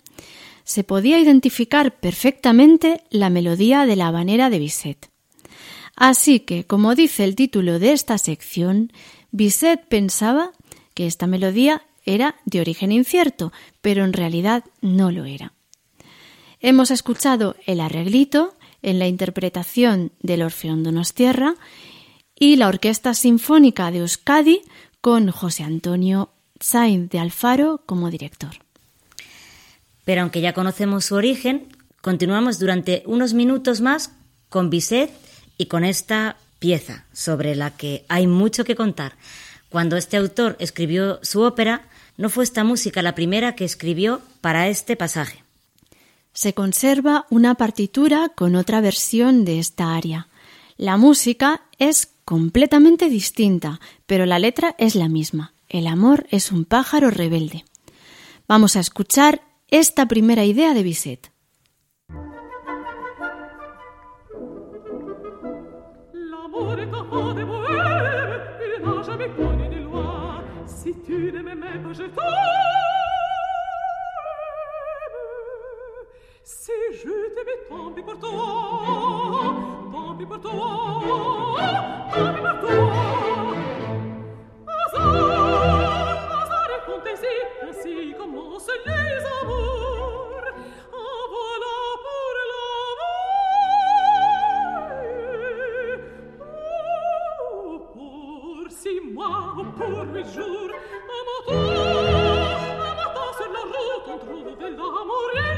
se 0.66 0.84
podía 0.84 1.20
identificar 1.20 1.98
perfectamente 2.02 3.02
la 3.12 3.30
melodía 3.30 3.86
de 3.86 3.96
la 3.96 4.08
habanera 4.08 4.50
de 4.50 4.60
Bizet. 4.60 5.10
Así 5.96 6.42
que, 6.42 6.66
como 6.66 6.96
dice 6.96 7.24
el 7.24 7.38
título 7.38 7.80
de 7.80 7.94
esta 7.94 8.18
sección, 8.18 8.92
Bizet 9.32 9.88
pensaba 9.88 10.52
que 10.94 11.08
esta 11.08 11.28
melodía 11.28 11.84
era 12.04 12.36
de 12.44 12.60
origen 12.60 12.92
incierto, 12.92 13.54
pero 13.80 14.04
en 14.04 14.12
realidad 14.12 14.66
no 14.82 15.12
lo 15.12 15.24
era. 15.24 15.54
Hemos 16.60 16.92
escuchado 16.92 17.56
el 17.66 17.80
arreglito 17.80 18.54
en 18.82 19.00
la 19.00 19.08
interpretación 19.08 20.12
del 20.22 20.42
Orfeón 20.42 20.84
Donostierra 20.84 21.56
y 22.36 22.56
la 22.56 22.68
Orquesta 22.68 23.14
Sinfónica 23.14 23.92
de 23.92 24.00
Euskadi 24.00 24.62
con 25.02 25.30
José 25.32 25.64
Antonio 25.64 26.32
Sainz 26.60 27.10
de 27.10 27.20
Alfaro 27.20 27.84
como 27.86 28.10
director. 28.10 28.52
Pero 30.06 30.22
aunque 30.22 30.42
ya 30.42 30.54
conocemos 30.54 31.06
su 31.06 31.16
origen, 31.16 31.68
continuamos 32.02 32.60
durante 32.60 33.04
unos 33.06 33.34
minutos 33.34 33.82
más 33.82 34.12
con 34.50 34.70
Bizet 34.70 35.12
y 35.58 35.68
con 35.68 35.84
esta 35.84 36.38
pieza 36.60 37.06
sobre 37.14 37.56
la 37.56 37.72
que 37.78 38.06
hay 38.10 38.28
mucho 38.28 38.64
que 38.64 38.76
contar. 38.76 39.14
Cuando 39.70 39.98
este 39.98 40.18
autor 40.18 40.58
escribió 40.60 41.20
su 41.24 41.42
ópera, 41.42 41.88
no 42.18 42.30
fue 42.30 42.44
esta 42.44 42.64
música 42.64 43.02
la 43.02 43.16
primera 43.16 43.56
que 43.56 43.66
escribió 43.66 44.22
para 44.42 44.68
este 44.68 44.96
pasaje 44.96 45.44
se 46.34 46.54
conserva 46.54 47.26
una 47.30 47.56
partitura 47.56 48.30
con 48.30 48.56
otra 48.56 48.82
versión 48.82 49.46
de 49.46 49.60
esta 49.60 49.96
aria. 49.96 50.28
La 50.78 50.98
música 50.98 51.64
es 51.78 52.14
completamente 52.26 53.10
distinta, 53.10 53.80
pero 54.06 54.26
la 54.26 54.40
letra 54.40 54.76
es 54.78 54.96
la 54.96 55.10
misma. 55.10 55.54
El 55.68 55.88
amor 55.88 56.28
es 56.32 56.52
un 56.52 56.66
pájaro 56.66 57.12
rebelde. 57.12 57.66
Vamos 58.48 58.76
a 58.76 58.80
escuchar 58.80 59.42
esta 59.68 60.08
primera 60.08 60.44
idea 60.44 60.74
de 60.74 60.84
Bizet. 60.84 61.32
Si 70.66 70.94
Si 76.44 76.72
je 76.94 77.08
t'aimais 77.36 77.60
tant 77.70 77.92
pis 77.92 78.02
pour 78.02 78.18
toi, 78.20 78.30
tant 79.92 80.16
pis 80.16 80.26
pour 80.26 80.40
toi, 80.42 80.52
tant 82.12 82.34
pis 82.34 82.42
pour 82.42 82.60
toi. 82.60 82.78
Hasard, 84.68 85.16
hasard 86.42 86.72
et 86.76 86.82
fantaisie, 86.90 87.42
ainsi 87.70 87.96
commencent 88.18 88.78
les 88.86 89.24
amours. 89.42 90.48
En 90.92 91.12
voilà 91.32 91.74
pour 92.04 92.34
l'amour. 92.50 92.98
Oh, 96.42 97.80
pour 97.94 98.72
six 98.72 99.00
mois, 99.14 99.54
pour 99.78 100.04
huit 100.12 100.30
jours, 100.34 100.72
un 101.08 101.22
matin, 101.28 101.62
un 102.82 102.96
matin 102.96 103.28
sur 103.38 103.50
la 103.54 103.62
route, 103.62 104.08
on 104.08 104.18
trouve 104.18 104.52
de 104.58 104.66
l'amour. 104.66 105.51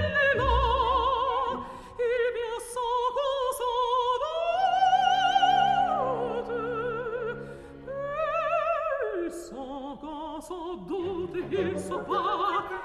ты 11.34 11.42
собак, 11.80 12.83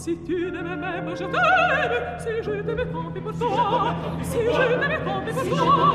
Si 0.00 0.16
tu 0.24 0.50
ne 0.50 0.62
m'aimes, 0.62 1.14
je 1.14 1.24
t'aime. 1.24 2.18
Si 2.20 2.42
je 2.42 2.62
t'aimais 2.62 2.86
tant 2.86 3.10
pis 3.12 3.20
pour 3.20 3.34
toi. 3.34 3.94
Si 4.22 4.38
je 4.38 4.80
t'aimais 4.80 4.98
tant 5.04 5.20
pis 5.20 5.32
pour 5.34 5.58
toi. 5.58 5.89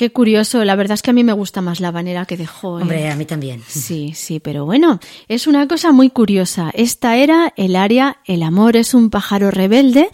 Qué 0.00 0.10
curioso, 0.10 0.64
la 0.64 0.76
verdad 0.76 0.94
es 0.94 1.02
que 1.02 1.10
a 1.10 1.12
mí 1.12 1.24
me 1.24 1.34
gusta 1.34 1.60
más 1.60 1.78
la 1.78 1.88
habanera 1.88 2.24
que 2.24 2.38
dejó. 2.38 2.78
¿eh? 2.78 2.82
Hombre, 2.84 3.10
a 3.10 3.16
mí 3.16 3.26
también. 3.26 3.62
Sí, 3.68 4.14
sí, 4.14 4.40
pero 4.40 4.64
bueno, 4.64 4.98
es 5.28 5.46
una 5.46 5.68
cosa 5.68 5.92
muy 5.92 6.08
curiosa. 6.08 6.70
Esta 6.72 7.18
era 7.18 7.52
el 7.58 7.76
área 7.76 8.16
El 8.24 8.42
amor 8.42 8.78
es 8.78 8.94
un 8.94 9.10
pájaro 9.10 9.50
rebelde 9.50 10.08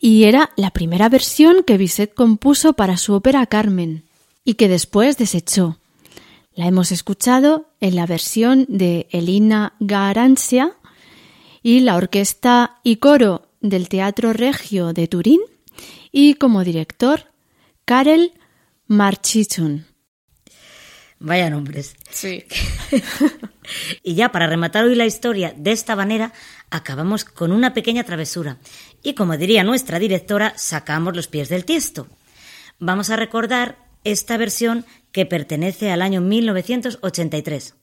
y 0.00 0.24
era 0.24 0.50
la 0.56 0.72
primera 0.72 1.08
versión 1.08 1.62
que 1.64 1.78
Bizet 1.78 2.12
compuso 2.12 2.72
para 2.72 2.96
su 2.96 3.14
ópera 3.14 3.46
Carmen 3.46 4.02
y 4.42 4.54
que 4.54 4.66
después 4.66 5.16
desechó. 5.16 5.78
La 6.56 6.66
hemos 6.66 6.90
escuchado 6.90 7.68
en 7.80 7.94
la 7.94 8.06
versión 8.06 8.66
de 8.66 9.06
Elina 9.12 9.74
Garancia 9.78 10.72
y 11.62 11.78
la 11.82 11.94
orquesta 11.94 12.80
y 12.82 12.96
coro 12.96 13.46
del 13.60 13.88
Teatro 13.88 14.32
Regio 14.32 14.92
de 14.92 15.06
Turín 15.06 15.40
y 16.10 16.34
como 16.34 16.64
director 16.64 17.26
Karel 17.84 18.32
Marchichun. 18.86 19.86
Vaya 21.18 21.48
nombres. 21.48 21.96
Sí. 22.10 22.44
y 24.02 24.14
ya 24.14 24.30
para 24.30 24.46
rematar 24.46 24.84
hoy 24.84 24.94
la 24.94 25.06
historia 25.06 25.54
de 25.56 25.72
esta 25.72 25.96
manera, 25.96 26.32
acabamos 26.70 27.24
con 27.24 27.52
una 27.52 27.72
pequeña 27.72 28.04
travesura. 28.04 28.58
Y 29.02 29.14
como 29.14 29.36
diría 29.36 29.64
nuestra 29.64 29.98
directora, 29.98 30.52
sacamos 30.56 31.16
los 31.16 31.28
pies 31.28 31.48
del 31.48 31.64
tiesto. 31.64 32.08
Vamos 32.78 33.10
a 33.10 33.16
recordar 33.16 33.78
esta 34.04 34.36
versión 34.36 34.84
que 35.12 35.24
pertenece 35.24 35.90
al 35.90 36.02
año 36.02 36.20
1983. 36.20 37.74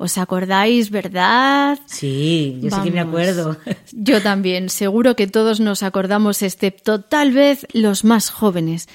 ¿Os 0.00 0.16
acordáis, 0.16 0.90
verdad? 0.90 1.76
Sí, 1.86 2.60
yo 2.62 2.70
sí 2.70 2.76
que 2.84 2.90
me 2.92 3.00
acuerdo. 3.00 3.56
Yo 3.92 4.22
también, 4.22 4.68
seguro 4.68 5.16
que 5.16 5.26
todos 5.26 5.58
nos 5.58 5.82
acordamos, 5.82 6.42
excepto 6.42 7.00
tal 7.00 7.32
vez 7.32 7.66
los 7.72 8.04
más 8.04 8.30
jóvenes. 8.30 8.88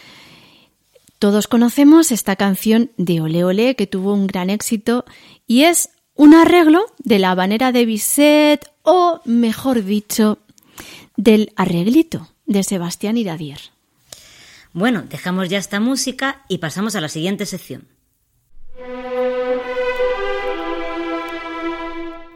Todos 1.19 1.47
conocemos 1.47 2.13
esta 2.13 2.37
canción 2.37 2.91
de 2.95 3.19
Ole 3.19 3.43
Ole 3.43 3.75
que 3.75 3.85
tuvo 3.85 4.13
un 4.13 4.27
gran 4.27 4.49
éxito 4.49 5.03
y 5.45 5.63
es 5.63 5.89
un 6.15 6.33
arreglo 6.33 6.85
de 6.99 7.19
la 7.19 7.31
habanera 7.31 7.73
de 7.73 7.85
Bizet 7.85 8.71
o, 8.83 9.19
mejor 9.25 9.83
dicho, 9.83 10.39
del 11.17 11.51
arreglito 11.57 12.29
de 12.45 12.63
Sebastián 12.63 13.17
Iradier. 13.17 13.59
Bueno, 14.71 15.03
dejamos 15.09 15.49
ya 15.49 15.57
esta 15.57 15.81
música 15.81 16.45
y 16.47 16.59
pasamos 16.59 16.95
a 16.95 17.01
la 17.01 17.09
siguiente 17.09 17.45
sección. 17.45 17.87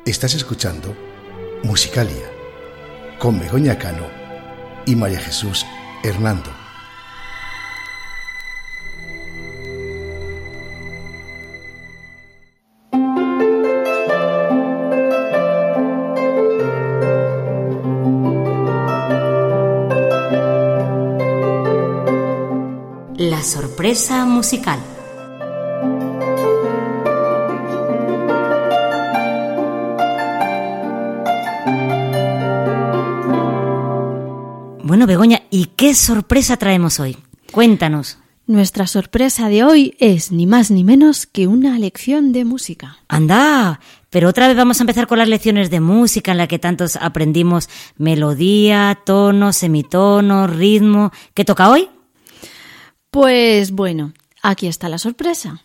Estás 0.08 0.36
escuchando 0.36 0.96
Musicalia 1.64 2.32
con 3.20 3.38
Begoña 3.42 3.78
Cano 3.78 4.08
y 4.86 4.96
María 4.96 5.20
Jesús 5.20 5.66
Hernando. 6.02 6.50
La 23.18 23.44
sorpresa 23.44 24.26
musical. 24.26 24.80
Bueno, 34.98 35.06
Begoña, 35.06 35.44
¿y 35.52 35.66
qué 35.76 35.94
sorpresa 35.94 36.58
traemos 36.58 37.00
hoy? 37.00 37.18
Cuéntanos. 37.52 38.18
Nuestra 38.48 38.88
sorpresa 38.88 39.48
de 39.48 39.64
hoy 39.64 39.96
es 40.00 40.32
ni 40.32 40.48
más 40.48 40.72
ni 40.72 40.84
menos 40.84 41.28
que 41.28 41.46
una 41.46 41.78
lección 41.78 42.32
de 42.32 42.46
música. 42.46 42.98
Anda, 43.08 43.80
pero 44.10 44.28
otra 44.28 44.48
vez 44.48 44.58
vamos 44.58 44.80
a 44.80 44.84
empezar 44.84 45.06
con 45.06 45.20
las 45.20 45.30
lecciones 45.30 45.70
de 45.70 45.82
música 45.82 46.32
en 46.32 46.40
la 46.40 46.48
que 46.48 46.58
tantos 46.58 46.96
aprendimos 46.96 47.70
melodía, 47.98 48.98
tono, 49.06 49.54
semitono, 49.54 50.48
ritmo. 50.48 51.12
¿Qué 51.36 51.46
toca 51.46 51.70
hoy? 51.70 51.90
Pues 53.12 53.70
bueno, 53.74 54.14
aquí 54.42 54.66
está 54.66 54.90
la 54.90 54.98
sorpresa. 54.98 55.62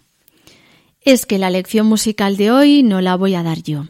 Es 1.01 1.25
que 1.25 1.39
la 1.39 1.49
lección 1.49 1.87
musical 1.87 2.37
de 2.37 2.51
hoy 2.51 2.83
no 2.83 3.01
la 3.01 3.17
voy 3.17 3.35
a 3.35 3.43
dar 3.43 3.63
yo. 3.63 3.87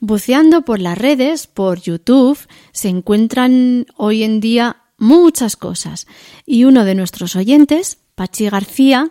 Buceando 0.00 0.62
por 0.62 0.80
las 0.80 0.98
redes, 0.98 1.46
por 1.46 1.80
YouTube, 1.80 2.38
se 2.72 2.88
encuentran 2.88 3.86
hoy 3.96 4.24
en 4.24 4.40
día 4.40 4.82
muchas 4.98 5.56
cosas 5.56 6.06
y 6.44 6.64
uno 6.64 6.84
de 6.84 6.94
nuestros 6.94 7.36
oyentes 7.36 8.00
Pachi 8.20 8.50
García, 8.50 9.10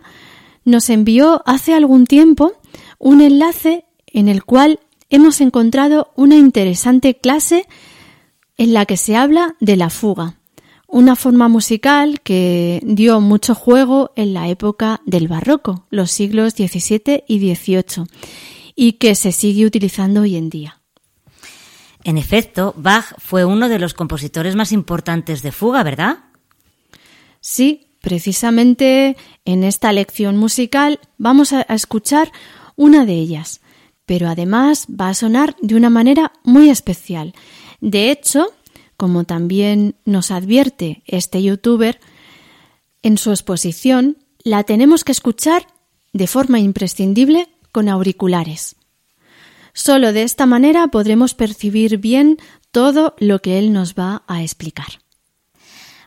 nos 0.64 0.88
envió 0.88 1.42
hace 1.44 1.74
algún 1.74 2.06
tiempo 2.06 2.52
un 3.00 3.20
enlace 3.20 3.86
en 4.06 4.28
el 4.28 4.44
cual 4.44 4.78
hemos 5.08 5.40
encontrado 5.40 6.12
una 6.14 6.36
interesante 6.36 7.16
clase 7.16 7.66
en 8.56 8.72
la 8.72 8.86
que 8.86 8.96
se 8.96 9.16
habla 9.16 9.56
de 9.58 9.76
la 9.76 9.90
fuga, 9.90 10.36
una 10.86 11.16
forma 11.16 11.48
musical 11.48 12.20
que 12.20 12.80
dio 12.84 13.20
mucho 13.20 13.56
juego 13.56 14.12
en 14.14 14.32
la 14.32 14.48
época 14.48 15.00
del 15.06 15.26
barroco, 15.26 15.86
los 15.90 16.12
siglos 16.12 16.52
XVII 16.52 17.24
y 17.26 17.54
XVIII, 17.54 18.04
y 18.76 18.92
que 18.92 19.16
se 19.16 19.32
sigue 19.32 19.66
utilizando 19.66 20.20
hoy 20.20 20.36
en 20.36 20.50
día. 20.50 20.79
En 22.04 22.18
efecto, 22.18 22.74
Bach 22.76 23.14
fue 23.18 23.44
uno 23.44 23.68
de 23.68 23.78
los 23.78 23.94
compositores 23.94 24.56
más 24.56 24.72
importantes 24.72 25.42
de 25.42 25.52
fuga, 25.52 25.82
¿verdad? 25.82 26.18
Sí, 27.40 27.90
Precisamente 28.00 29.16
en 29.44 29.62
esta 29.62 29.92
lección 29.92 30.36
musical 30.36 31.00
vamos 31.18 31.52
a 31.52 31.62
escuchar 31.62 32.32
una 32.76 33.04
de 33.04 33.14
ellas, 33.14 33.60
pero 34.06 34.28
además 34.28 34.86
va 34.88 35.10
a 35.10 35.14
sonar 35.14 35.54
de 35.60 35.74
una 35.76 35.90
manera 35.90 36.32
muy 36.42 36.70
especial. 36.70 37.34
De 37.80 38.10
hecho, 38.10 38.46
como 38.96 39.24
también 39.24 39.96
nos 40.06 40.30
advierte 40.30 41.02
este 41.06 41.42
youtuber, 41.42 42.00
en 43.02 43.18
su 43.18 43.30
exposición 43.30 44.16
la 44.42 44.64
tenemos 44.64 45.04
que 45.04 45.12
escuchar 45.12 45.66
de 46.14 46.26
forma 46.26 46.58
imprescindible 46.58 47.48
con 47.70 47.88
auriculares. 47.88 48.76
Solo 49.72 50.12
de 50.12 50.22
esta 50.22 50.46
manera 50.46 50.88
podremos 50.88 51.34
percibir 51.34 51.98
bien 51.98 52.38
todo 52.70 53.14
lo 53.18 53.40
que 53.40 53.58
él 53.58 53.72
nos 53.72 53.94
va 53.94 54.22
a 54.26 54.42
explicar. 54.42 55.00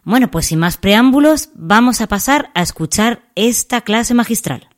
Bueno, 0.04 0.30
pues 0.30 0.48
sin 0.48 0.60
más 0.60 0.78
preámbulos, 0.78 1.50
vamos 1.56 2.02
a 2.02 2.08
pasar 2.08 2.52
a 2.56 2.62
escuchar 2.62 3.30
esta 3.36 3.82
clase 3.82 4.14
magistral. 4.14 4.70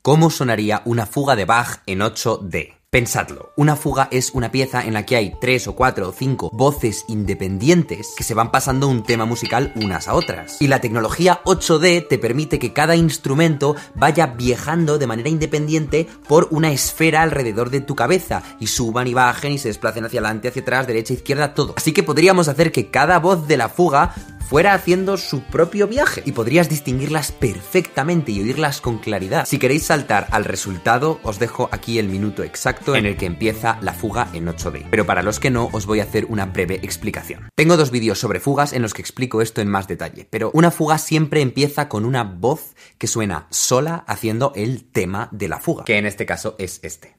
¿Cómo 0.00 0.30
sonaría 0.30 0.82
una 0.84 1.06
fuga 1.06 1.36
de 1.36 1.44
Bach 1.44 1.82
en 1.86 2.00
8D? 2.00 2.74
Pensadlo, 2.94 3.52
una 3.56 3.74
fuga 3.74 4.06
es 4.12 4.30
una 4.34 4.52
pieza 4.52 4.84
en 4.84 4.94
la 4.94 5.04
que 5.04 5.16
hay 5.16 5.34
tres 5.40 5.66
o 5.66 5.74
cuatro 5.74 6.10
o 6.10 6.12
cinco 6.12 6.48
voces 6.52 7.04
independientes 7.08 8.14
que 8.16 8.22
se 8.22 8.34
van 8.34 8.52
pasando 8.52 8.86
un 8.86 9.02
tema 9.02 9.24
musical 9.24 9.72
unas 9.74 10.06
a 10.06 10.14
otras. 10.14 10.58
Y 10.60 10.68
la 10.68 10.80
tecnología 10.80 11.40
8D 11.44 12.06
te 12.06 12.18
permite 12.18 12.60
que 12.60 12.72
cada 12.72 12.94
instrumento 12.94 13.74
vaya 13.96 14.28
viajando 14.28 14.96
de 14.96 15.08
manera 15.08 15.28
independiente 15.28 16.06
por 16.28 16.46
una 16.52 16.70
esfera 16.70 17.22
alrededor 17.22 17.70
de 17.70 17.80
tu 17.80 17.96
cabeza 17.96 18.44
y 18.60 18.68
suban 18.68 19.08
y 19.08 19.14
bajen 19.14 19.50
y 19.54 19.58
se 19.58 19.66
desplacen 19.66 20.04
hacia 20.04 20.20
adelante, 20.20 20.46
hacia 20.46 20.62
atrás, 20.62 20.86
derecha, 20.86 21.14
izquierda, 21.14 21.52
todo. 21.52 21.74
Así 21.76 21.90
que 21.90 22.04
podríamos 22.04 22.46
hacer 22.46 22.70
que 22.70 22.92
cada 22.92 23.18
voz 23.18 23.48
de 23.48 23.56
la 23.56 23.70
fuga 23.70 24.14
fuera 24.48 24.74
haciendo 24.74 25.16
su 25.16 25.42
propio 25.42 25.88
viaje 25.88 26.22
y 26.24 26.32
podrías 26.32 26.68
distinguirlas 26.68 27.32
perfectamente 27.32 28.30
y 28.30 28.40
oírlas 28.40 28.80
con 28.80 28.98
claridad. 28.98 29.46
Si 29.46 29.58
queréis 29.58 29.84
saltar 29.84 30.28
al 30.30 30.44
resultado, 30.44 31.18
os 31.22 31.38
dejo 31.38 31.68
aquí 31.72 31.98
el 31.98 32.08
minuto 32.08 32.42
exacto 32.42 32.83
en 32.88 33.06
el 33.06 33.16
que 33.16 33.26
empieza 33.26 33.78
la 33.80 33.92
fuga 33.92 34.28
en 34.34 34.46
8D. 34.46 34.88
Pero 34.90 35.06
para 35.06 35.22
los 35.22 35.40
que 35.40 35.50
no, 35.50 35.70
os 35.72 35.86
voy 35.86 36.00
a 36.00 36.04
hacer 36.04 36.26
una 36.28 36.46
breve 36.46 36.80
explicación. 36.82 37.48
Tengo 37.54 37.76
dos 37.76 37.90
vídeos 37.90 38.18
sobre 38.18 38.40
fugas 38.40 38.72
en 38.72 38.82
los 38.82 38.92
que 38.92 39.02
explico 39.02 39.40
esto 39.40 39.60
en 39.60 39.68
más 39.68 39.88
detalle, 39.88 40.26
pero 40.28 40.50
una 40.52 40.70
fuga 40.70 40.98
siempre 40.98 41.40
empieza 41.40 41.88
con 41.88 42.04
una 42.04 42.24
voz 42.24 42.74
que 42.98 43.06
suena 43.06 43.46
sola 43.50 44.04
haciendo 44.06 44.52
el 44.54 44.84
tema 44.84 45.28
de 45.32 45.48
la 45.48 45.60
fuga, 45.60 45.84
que 45.84 45.98
en 45.98 46.06
este 46.06 46.26
caso 46.26 46.56
es 46.58 46.80
este. 46.82 47.16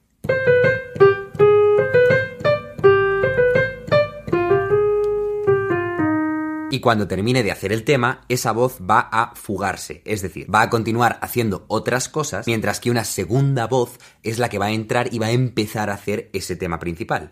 Y 6.76 6.80
cuando 6.80 7.08
termine 7.08 7.42
de 7.42 7.50
hacer 7.50 7.72
el 7.72 7.84
tema, 7.84 8.20
esa 8.28 8.52
voz 8.52 8.80
va 8.82 9.08
a 9.10 9.34
fugarse, 9.34 10.02
es 10.04 10.20
decir, 10.20 10.54
va 10.54 10.60
a 10.60 10.68
continuar 10.68 11.18
haciendo 11.22 11.64
otras 11.68 12.10
cosas, 12.10 12.46
mientras 12.46 12.80
que 12.80 12.90
una 12.90 13.04
segunda 13.04 13.66
voz 13.66 13.98
es 14.22 14.38
la 14.38 14.50
que 14.50 14.58
va 14.58 14.66
a 14.66 14.72
entrar 14.72 15.08
y 15.10 15.18
va 15.18 15.28
a 15.28 15.30
empezar 15.30 15.88
a 15.88 15.94
hacer 15.94 16.28
ese 16.34 16.54
tema 16.54 16.78
principal. 16.78 17.30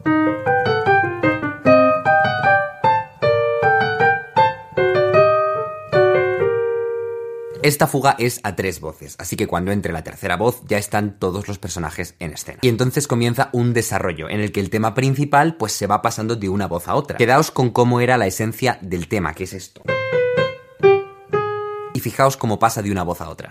Esta 7.64 7.86
fuga 7.86 8.14
es 8.18 8.40
a 8.42 8.56
tres 8.56 8.78
voces, 8.78 9.16
así 9.18 9.36
que 9.36 9.46
cuando 9.46 9.72
entre 9.72 9.90
la 9.90 10.04
tercera 10.04 10.36
voz 10.36 10.60
ya 10.66 10.76
están 10.76 11.18
todos 11.18 11.48
los 11.48 11.58
personajes 11.58 12.14
en 12.18 12.34
escena. 12.34 12.58
Y 12.60 12.68
entonces 12.68 13.08
comienza 13.08 13.48
un 13.54 13.72
desarrollo 13.72 14.28
en 14.28 14.40
el 14.40 14.52
que 14.52 14.60
el 14.60 14.68
tema 14.68 14.92
principal 14.92 15.56
pues 15.56 15.72
se 15.72 15.86
va 15.86 16.02
pasando 16.02 16.36
de 16.36 16.50
una 16.50 16.66
voz 16.66 16.88
a 16.88 16.94
otra. 16.94 17.16
Quedaos 17.16 17.50
con 17.50 17.70
cómo 17.70 18.02
era 18.02 18.18
la 18.18 18.26
esencia 18.26 18.78
del 18.82 19.08
tema, 19.08 19.32
que 19.32 19.44
es 19.44 19.54
esto. 19.54 19.80
Y 21.94 22.00
fijaos 22.00 22.36
cómo 22.36 22.58
pasa 22.58 22.82
de 22.82 22.92
una 22.92 23.02
voz 23.02 23.22
a 23.22 23.30
otra. 23.30 23.48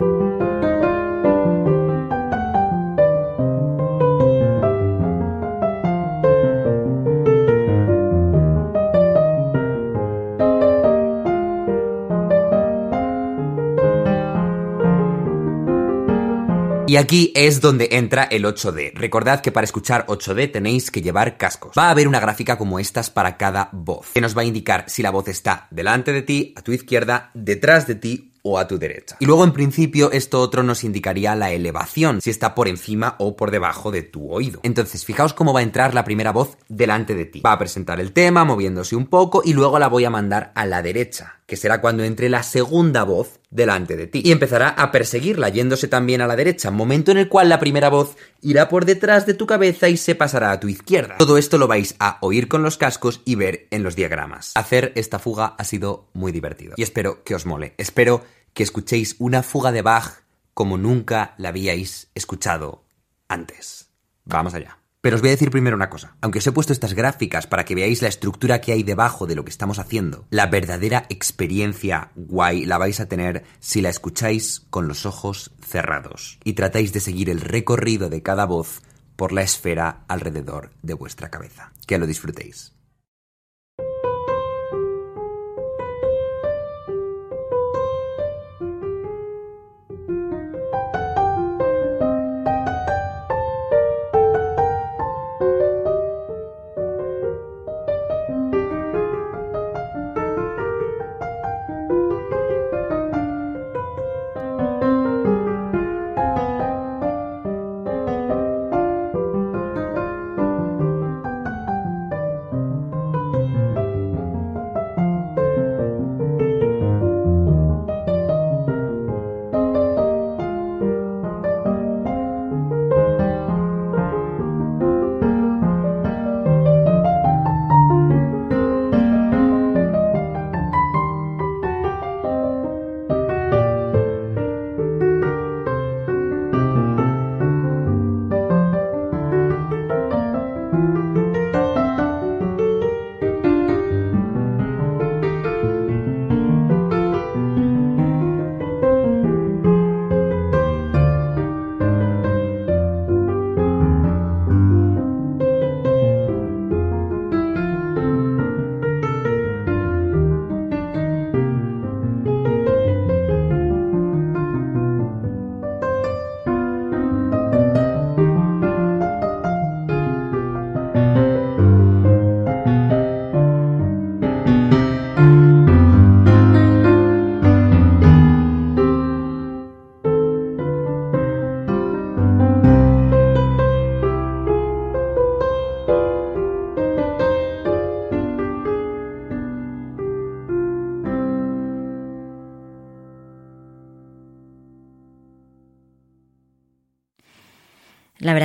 Y 16.94 16.98
aquí 16.98 17.32
es 17.34 17.60
donde 17.60 17.89
entra 17.94 18.26
el 18.26 18.46
8D. 18.46 18.94
Recordad 18.94 19.41
que 19.41 19.52
para 19.52 19.66
escuchar 19.66 20.06
8D 20.06 20.52
tenéis 20.52 20.91
que 20.91 21.02
llevar 21.02 21.38
cascos. 21.38 21.76
Va 21.76 21.88
a 21.88 21.89
haber 21.89 22.08
una 22.08 22.20
gráfica 22.20 22.56
como 22.56 22.78
estas 22.78 23.10
para 23.10 23.36
cada 23.36 23.70
voz, 23.72 24.12
que 24.14 24.22
nos 24.22 24.38
va 24.38 24.44
a 24.44 24.46
indicar 24.46 24.86
si 24.88 25.02
la 25.02 25.10
voz 25.10 25.28
está 25.28 25.66
delante 25.72 26.14
de 26.14 26.22
ti, 26.22 26.54
a 26.56 26.62
tu 26.62 26.72
izquierda, 26.72 27.32
detrás 27.34 27.88
de 27.88 27.96
ti 27.96 28.34
o 28.44 28.60
a 28.60 28.68
tu 28.68 28.78
derecha. 28.78 29.16
Y 29.20 29.26
luego 29.26 29.44
en 29.44 29.54
principio 29.54 30.12
esto 30.12 30.39
otro 30.39 30.62
nos 30.62 30.84
indicaría 30.84 31.36
la 31.36 31.52
elevación, 31.52 32.22
si 32.22 32.30
está 32.30 32.54
por 32.54 32.68
encima 32.68 33.16
o 33.18 33.36
por 33.36 33.50
debajo 33.50 33.89
de 33.89 34.04
tu 34.04 34.32
oído. 34.32 34.60
Entonces 34.64 35.04
fijaos 35.04 35.34
cómo 35.34 35.54
va 35.54 35.62
a 35.62 35.64
entrar 35.64 35.96
la 35.96 36.04
primera 36.04 36.32
voz 36.32 36.58
delante 36.68 37.16
de 37.16 37.26
ti. 37.26 37.41
Va 37.41 37.54
a 37.54 37.60
presentar 37.60 38.00
el 38.00 38.12
tema 38.12 38.44
moviéndose 38.44 38.96
un 38.96 39.08
poco 39.08 39.41
y 39.44 39.54
luego 39.54 39.80
la 39.80 39.88
voy 39.88 40.06
a 40.06 40.10
mandar 40.10 40.52
a 40.56 40.66
la 40.66 40.82
derecha, 40.82 41.39
que 41.46 41.58
será 41.58 41.82
cuando 41.82 42.04
entre 42.04 42.30
la 42.30 42.44
segunda 42.44 43.04
voz 43.04 43.39
delante 43.50 43.96
de 43.98 44.08
ti. 44.08 44.22
Y 44.24 44.32
empezará 44.32 44.70
a 44.70 44.91
perseguirla 44.91 45.50
yéndose 45.50 45.88
también 45.88 46.22
a 46.22 46.28
la 46.28 46.36
derecha, 46.36 46.72
momento 46.72 47.12
en 47.12 47.18
el 47.18 47.30
cual 47.30 47.50
la 47.50 47.60
primera 47.60 47.89
voz 47.89 48.16
irá 48.41 48.70
por 48.70 48.86
detrás 48.86 49.26
de 49.26 49.34
tu 49.34 49.46
cabeza 49.46 49.89
y 49.89 49.98
se 49.98 50.16
pasará 50.16 50.52
a 50.52 50.60
tu 50.60 50.68
izquierda. 50.68 51.18
Todo 51.18 51.38
esto 51.38 51.58
lo 51.58 51.68
vais 51.68 51.96
a 52.00 52.18
oír 52.22 52.48
con 52.48 52.64
los 52.64 52.78
cascos 52.78 53.22
y 53.26 53.36
ver 53.36 53.68
en 53.72 53.84
los 53.84 53.96
diagramas. 53.96 54.52
Hacer 54.56 54.91
esta 54.96 55.20
fuga 55.20 55.56
ha 55.58 55.64
sido 55.64 56.10
muy 56.14 56.32
divertido 56.32 56.74
y 56.78 56.84
espero 56.84 57.24
que 57.24 57.36
os 57.36 57.46
mole. 57.46 57.74
Espero 57.78 58.24
que 58.54 58.64
escuchéis 58.64 59.16
una 59.20 59.44
fuga 59.44 59.72
de 59.72 59.82
Bach 59.82 60.24
como 60.54 60.78
nunca 60.78 61.34
la 61.38 61.50
habíais 61.50 62.10
escuchado 62.14 62.84
antes. 63.28 63.89
Vamos 64.26 64.54
allá. 64.54 64.83
Pero 65.04 65.18
os 65.18 65.22
voy 65.22 65.32
a 65.32 65.36
decir 65.36 65.51
primero 65.51 65.76
una 65.76 65.89
cosa. 65.89 66.16
Aunque 66.22 66.39
os 66.39 66.47
he 66.47 66.54
puesto 66.54 66.72
estas 66.72 66.93
gráficas 66.93 67.45
para 67.45 67.66
que 67.66 67.76
veáis 67.76 68.01
la 68.01 68.08
estructura 68.08 68.62
que 68.62 68.72
hay 68.72 68.84
debajo 68.84 69.28
de 69.28 69.36
lo 69.36 69.43
que 69.43 69.49
estamos 69.49 69.78
haciendo, 69.78 70.26
la 70.30 70.47
verdadera 70.47 71.06
experiencia 71.10 72.12
guay 72.16 72.64
la 72.64 72.78
vais 72.78 73.01
a 73.01 73.10
tener 73.10 73.43
si 73.60 73.82
la 73.82 73.89
escucháis 73.89 74.66
con 74.70 74.88
los 74.88 75.06
ojos 75.06 75.51
cerrados 75.60 76.39
y 76.45 76.54
tratáis 76.54 76.93
de 76.93 77.01
seguir 77.01 77.30
el 77.30 77.41
recorrido 77.41 78.10
de 78.10 78.24
cada 78.24 78.45
voz 78.45 78.82
por 79.18 79.34
la 79.34 79.41
esfera 79.41 80.06
alrededor 80.08 80.72
de 80.84 80.93
vuestra 80.93 81.30
cabeza. 81.30 81.74
Que 81.86 81.97
lo 81.97 82.08
disfrutéis. 82.08 82.72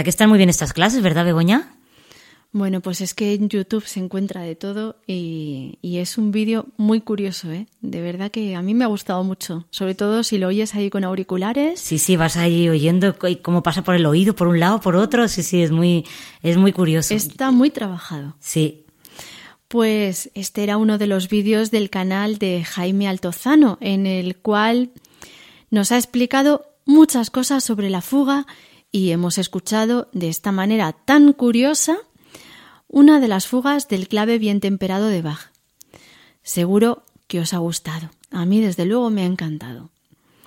Que 0.09 0.11
están 0.11 0.31
muy 0.31 0.39
bien 0.39 0.49
estas 0.49 0.73
clases, 0.73 1.03
¿verdad, 1.03 1.27
Begoña? 1.27 1.69
Bueno, 2.51 2.81
pues 2.81 3.03
es 3.03 3.13
que 3.13 3.35
en 3.35 3.51
YouTube 3.51 3.85
se 3.85 4.01
encuentra 4.01 4.41
de 4.41 4.57
todo 4.57 4.97
y, 5.07 5.79
es 5.83 6.17
un 6.17 6.33
vídeo 6.33 6.65
muy 6.79 7.03
curioso, 7.03 7.53
¿eh? 7.53 7.67
De 7.83 8.01
verdad 8.01 8.31
que 8.31 8.57
a 8.57 8.63
mí 8.63 8.73
me 8.73 8.85
ha 8.85 8.87
gustado 8.87 9.23
mucho, 9.23 9.67
sobre 9.69 9.95
todo 9.95 10.23
si 10.23 10.39
lo 10.39 10.49
oyes 10.49 10.75
ahí 10.75 10.89
con 10.89 11.05
auriculares. 11.05 11.79
Sí, 11.79 11.99
sí, 11.99 12.17
vas 12.17 12.39
ahí 12.39 12.71
oyendo 12.71 13.17
cómo 13.43 13.63
pasa 13.63 13.85
por 13.85 13.97
el 13.97 14.07
oído, 14.07 14.35
por 14.35 14.49
un 14.49 14.61
lado, 14.61 14.81
por 14.81 14.97
otro, 14.97 15.29
sí, 15.29 15.43
sí, 15.43 15.61
es 15.61 15.73
muy, 15.73 16.07
es 16.43 16.57
muy 16.57 16.73
curioso. 16.73 17.13
Está 17.13 17.51
muy 17.51 17.69
trabajado. 17.69 18.35
Sí. 18.41 18.87
Pues 19.69 20.31
este 20.33 20.63
era 20.63 20.79
uno 20.79 20.97
de 20.97 21.07
los 21.07 21.29
vídeos 21.29 21.71
del 21.71 21.91
canal 21.91 22.39
de 22.39 22.65
Jaime 22.65 23.09
Altozano, 23.09 23.77
en 23.83 24.07
el 24.07 24.37
cual 24.39 24.89
nos 25.71 25.93
ha 25.93 25.99
explicado 25.99 26.65
muchas 26.87 27.29
cosas 27.29 27.63
sobre 27.63 27.91
la 27.91 28.01
fuga 28.01 28.47
y 28.91 29.11
hemos 29.11 29.39
escuchado 29.39 30.09
de 30.13 30.29
esta 30.29 30.53
manera 30.53 30.93
tan 30.93 31.33
curiosa 31.33 31.99
una 32.89 33.21
de 33.21 33.29
las 33.29 33.47
fugas 33.47 33.89
del 33.89 34.09
clave 34.09 34.39
bien 34.39 34.61
temperado 34.61 35.09
de 35.09 35.23
Bach. 35.23 35.51
Seguro 36.43 37.05
que 37.27 37.41
os 37.41 37.53
ha 37.53 37.59
gustado. 37.59 38.11
A 38.31 38.47
mí, 38.47 38.61
desde 38.61 38.87
luego, 38.87 39.11
me 39.11 39.23
ha 39.23 39.27
encantado. 39.27 39.91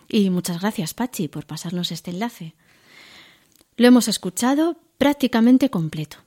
Y 0.09 0.29
muchas 0.29 0.59
gracias, 0.61 0.93
Pachi, 0.93 1.27
por 1.27 1.45
pasarnos 1.45 1.91
este 1.91 2.11
enlace. 2.11 2.55
Lo 3.77 3.87
hemos 3.87 4.07
escuchado 4.07 4.77
prácticamente 4.97 5.69
completo. 5.69 6.17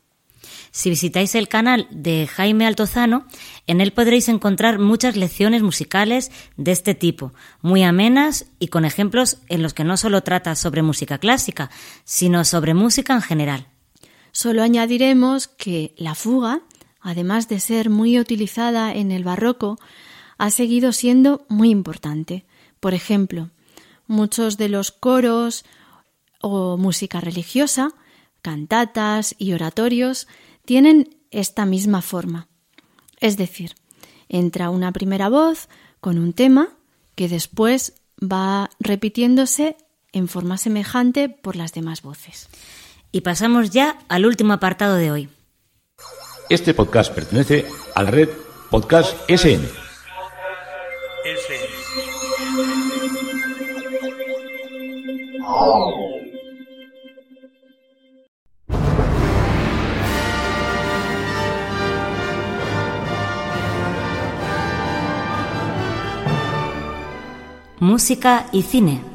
Si 0.74 0.90
visitáis 0.90 1.36
el 1.36 1.46
canal 1.46 1.86
de 1.92 2.26
Jaime 2.26 2.66
Altozano, 2.66 3.26
en 3.68 3.80
él 3.80 3.92
podréis 3.92 4.28
encontrar 4.28 4.80
muchas 4.80 5.14
lecciones 5.14 5.62
musicales 5.62 6.32
de 6.56 6.72
este 6.72 6.96
tipo, 6.96 7.32
muy 7.62 7.84
amenas 7.84 8.46
y 8.58 8.66
con 8.66 8.84
ejemplos 8.84 9.38
en 9.48 9.62
los 9.62 9.72
que 9.72 9.84
no 9.84 9.96
solo 9.96 10.24
trata 10.24 10.56
sobre 10.56 10.82
música 10.82 11.18
clásica, 11.18 11.70
sino 12.02 12.44
sobre 12.44 12.74
música 12.74 13.14
en 13.14 13.22
general. 13.22 13.68
Solo 14.32 14.64
añadiremos 14.64 15.46
que 15.46 15.94
la 15.96 16.16
fuga, 16.16 16.62
además 17.00 17.46
de 17.48 17.60
ser 17.60 17.88
muy 17.88 18.18
utilizada 18.18 18.92
en 18.92 19.12
el 19.12 19.22
barroco, 19.22 19.78
ha 20.38 20.50
seguido 20.50 20.90
siendo 20.90 21.46
muy 21.48 21.70
importante. 21.70 22.46
Por 22.80 22.94
ejemplo, 22.94 23.50
muchos 24.08 24.56
de 24.56 24.70
los 24.70 24.90
coros 24.90 25.64
o 26.40 26.76
música 26.76 27.20
religiosa, 27.20 27.92
cantatas 28.42 29.36
y 29.38 29.52
oratorios 29.52 30.26
tienen 30.64 31.16
esta 31.30 31.66
misma 31.66 32.02
forma. 32.02 32.48
Es 33.20 33.36
decir, 33.36 33.74
entra 34.28 34.70
una 34.70 34.92
primera 34.92 35.28
voz 35.28 35.68
con 36.00 36.18
un 36.18 36.32
tema 36.32 36.68
que 37.14 37.28
después 37.28 37.94
va 38.20 38.70
repitiéndose 38.80 39.76
en 40.12 40.28
forma 40.28 40.58
semejante 40.58 41.28
por 41.28 41.56
las 41.56 41.72
demás 41.72 42.02
voces. 42.02 42.48
Y 43.12 43.20
pasamos 43.20 43.70
ya 43.70 43.98
al 44.08 44.26
último 44.26 44.52
apartado 44.52 44.96
de 44.96 45.10
hoy. 45.10 45.28
Este 46.48 46.74
podcast 46.74 47.14
pertenece 47.14 47.66
a 47.94 48.02
la 48.02 48.10
red 48.10 48.28
Podcast 48.70 49.16
SN. 49.28 49.68
Música 67.84 68.46
y 68.50 68.62
cine. 68.62 69.13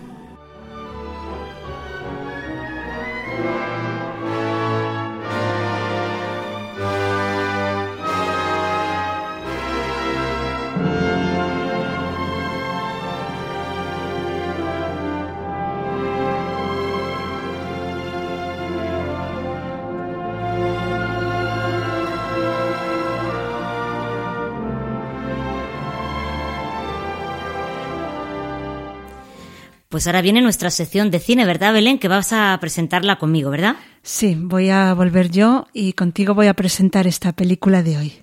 Pues 29.89 30.05
ahora 30.05 30.21
viene 30.21 30.43
nuestra 30.43 30.69
sección 30.69 31.09
de 31.09 31.19
cine, 31.19 31.47
¿verdad, 31.47 31.73
Belén? 31.73 31.97
Que 31.97 32.07
vas 32.07 32.31
a 32.31 32.55
presentarla 32.61 33.17
conmigo, 33.17 33.49
¿verdad? 33.49 33.75
Sí, 34.03 34.35
voy 34.37 34.69
a 34.69 34.93
volver 34.93 35.31
yo 35.31 35.65
y 35.73 35.93
contigo 35.93 36.35
voy 36.35 36.45
a 36.45 36.53
presentar 36.53 37.07
esta 37.07 37.33
película 37.33 37.81
de 37.81 37.97
hoy. 37.97 38.13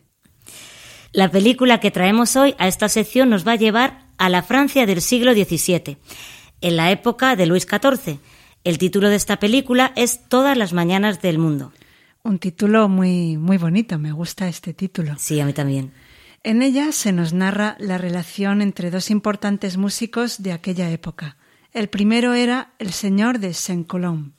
La 1.10 1.28
película 1.28 1.80
que 1.80 1.90
traemos 1.90 2.36
hoy 2.36 2.54
a 2.58 2.68
esta 2.68 2.88
sección 2.88 3.30
nos 3.30 3.44
va 3.44 3.52
a 3.52 3.56
llevar 3.56 4.06
a 4.16 4.28
la 4.28 4.44
Francia 4.44 4.86
del 4.86 5.02
siglo 5.02 5.32
XVII, 5.32 5.98
en 6.60 6.76
la 6.76 6.92
época 6.92 7.34
de 7.34 7.46
Luis 7.46 7.66
XIV. 7.68 8.20
El 8.62 8.78
título 8.78 9.08
de 9.08 9.16
esta 9.16 9.40
película 9.40 9.92
es 9.96 10.28
Todas 10.28 10.56
las 10.56 10.72
mañanas 10.72 11.20
del 11.20 11.38
mundo. 11.38 11.72
Un 12.22 12.38
título 12.38 12.88
muy, 12.88 13.38
muy 13.38 13.58
bonito, 13.58 13.98
me 13.98 14.12
gusta 14.12 14.46
este 14.46 14.72
título. 14.72 15.16
Sí, 15.18 15.40
a 15.40 15.46
mí 15.46 15.52
también. 15.52 15.92
En 16.44 16.62
ella 16.62 16.92
se 16.92 17.10
nos 17.10 17.32
narra 17.32 17.74
la 17.80 17.98
relación 17.98 18.62
entre 18.62 18.92
dos 18.92 19.10
importantes 19.10 19.76
músicos 19.76 20.44
de 20.44 20.52
aquella 20.52 20.88
época, 20.90 21.36
el 21.76 21.90
primero 21.90 22.32
era 22.32 22.72
el 22.78 22.90
señor 22.90 23.38
de 23.38 23.52
Saint-Colomb, 23.52 24.32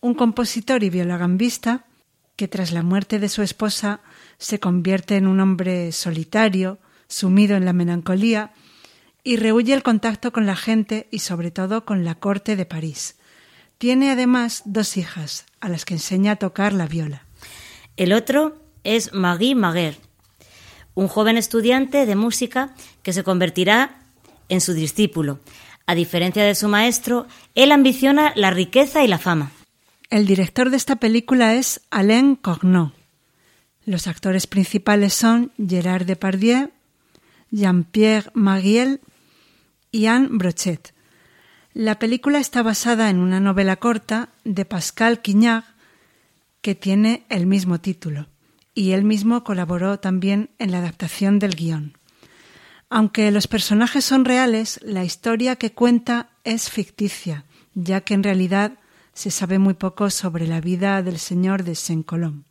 un 0.00 0.14
compositor 0.14 0.82
y 0.82 0.88
violagambista 0.88 1.84
que 2.36 2.48
tras 2.48 2.72
la 2.72 2.82
muerte 2.82 3.18
de 3.18 3.28
su 3.28 3.42
esposa 3.42 4.00
se 4.38 4.60
convierte 4.60 5.16
en 5.18 5.26
un 5.26 5.40
hombre 5.40 5.92
solitario, 5.92 6.78
sumido 7.06 7.54
en 7.54 7.66
la 7.66 7.74
melancolía, 7.74 8.54
y 9.22 9.36
rehuye 9.36 9.74
el 9.74 9.82
contacto 9.82 10.32
con 10.32 10.46
la 10.46 10.56
gente 10.56 11.06
y 11.10 11.18
sobre 11.18 11.50
todo 11.50 11.84
con 11.84 12.02
la 12.02 12.14
corte 12.14 12.56
de 12.56 12.64
París. 12.64 13.16
Tiene 13.76 14.10
además 14.10 14.62
dos 14.64 14.96
hijas, 14.96 15.44
a 15.60 15.68
las 15.68 15.84
que 15.84 15.92
enseña 15.92 16.32
a 16.32 16.36
tocar 16.36 16.72
la 16.72 16.86
viola. 16.86 17.26
El 17.98 18.14
otro 18.14 18.58
es 18.84 19.12
Marie 19.12 19.54
Maguer, 19.54 19.98
un 20.94 21.08
joven 21.08 21.36
estudiante 21.36 22.06
de 22.06 22.16
música 22.16 22.74
que 23.02 23.12
se 23.12 23.22
convertirá 23.22 24.00
en 24.48 24.62
su 24.62 24.72
discípulo, 24.72 25.40
a 25.86 25.94
diferencia 25.94 26.44
de 26.44 26.54
su 26.54 26.68
maestro, 26.68 27.26
él 27.54 27.72
ambiciona 27.72 28.32
la 28.36 28.50
riqueza 28.50 29.04
y 29.04 29.08
la 29.08 29.18
fama. 29.18 29.52
El 30.10 30.26
director 30.26 30.70
de 30.70 30.76
esta 30.76 30.96
película 30.96 31.54
es 31.54 31.82
Alain 31.90 32.36
Corneau. 32.36 32.92
Los 33.84 34.06
actores 34.06 34.46
principales 34.46 35.12
son 35.12 35.52
Gérard 35.58 36.06
Depardieu, 36.06 36.70
Jean-Pierre 37.50 38.30
Mariel 38.32 39.00
y 39.90 40.06
Anne 40.06 40.28
Brochet. 40.30 40.94
La 41.74 41.98
película 41.98 42.38
está 42.38 42.62
basada 42.62 43.10
en 43.10 43.18
una 43.18 43.40
novela 43.40 43.76
corta 43.76 44.30
de 44.44 44.64
Pascal 44.64 45.20
Quignard 45.20 45.64
que 46.62 46.74
tiene 46.74 47.24
el 47.28 47.46
mismo 47.46 47.78
título, 47.78 48.28
y 48.74 48.92
él 48.92 49.04
mismo 49.04 49.44
colaboró 49.44 49.98
también 49.98 50.50
en 50.58 50.72
la 50.72 50.78
adaptación 50.78 51.38
del 51.38 51.54
guion. 51.54 51.98
Aunque 52.96 53.32
los 53.32 53.48
personajes 53.48 54.04
son 54.04 54.24
reales, 54.24 54.78
la 54.80 55.02
historia 55.02 55.56
que 55.56 55.72
cuenta 55.72 56.28
es 56.44 56.70
ficticia, 56.70 57.44
ya 57.74 58.02
que 58.02 58.14
en 58.14 58.22
realidad 58.22 58.78
se 59.14 59.32
sabe 59.32 59.58
muy 59.58 59.74
poco 59.74 60.10
sobre 60.10 60.46
la 60.46 60.60
vida 60.60 61.02
del 61.02 61.18
señor 61.18 61.64
de 61.64 61.74
Saint-Colomb. 61.74 62.44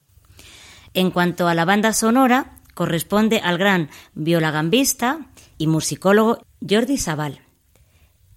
En 0.93 1.11
cuanto 1.11 1.47
a 1.47 1.53
la 1.53 1.63
banda 1.63 1.93
sonora, 1.93 2.57
corresponde 2.73 3.39
al 3.39 3.57
gran 3.57 3.89
violagambista 4.15 5.27
y 5.57 5.67
musicólogo 5.67 6.45
Jordi 6.59 6.97
Sabal. 6.97 7.39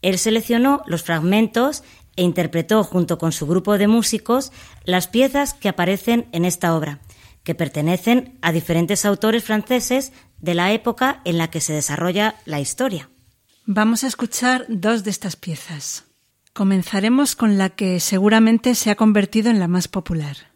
Él 0.01 0.17
seleccionó 0.17 0.83
los 0.87 1.03
fragmentos 1.03 1.83
e 2.15 2.23
interpretó 2.23 2.85
junto 2.85 3.19
con 3.19 3.33
su 3.33 3.49
grupo 3.49 3.79
de 3.79 3.89
músicos 3.89 4.53
las 4.85 5.09
piezas 5.09 5.55
que 5.55 5.69
aparecen 5.69 6.29
en 6.31 6.45
esta 6.45 6.77
obra, 6.77 7.01
que 7.43 7.57
pertenecen 7.57 8.39
a 8.43 8.53
diferentes 8.53 9.05
autores 9.05 9.43
franceses 9.43 10.13
de 10.41 10.55
la 10.55 10.73
época 10.73 11.21
en 11.25 11.39
la 11.39 11.49
que 11.49 11.61
se 11.61 11.73
desarrolla 11.73 12.37
la 12.45 12.61
historia. 12.61 13.11
Vamos 13.65 14.05
a 14.05 14.07
escuchar 14.07 14.65
dos 14.69 15.05
de 15.05 15.11
estas 15.11 15.37
piezas. 15.37 16.05
Comenzaremos 16.53 17.37
con 17.37 17.59
la 17.59 17.71
que 17.71 18.01
seguramente 18.01 18.75
se 18.75 18.91
ha 18.91 18.95
convertido 18.95 19.51
en 19.51 19.59
la 19.59 19.69
más 19.69 19.89
popular. 19.89 20.56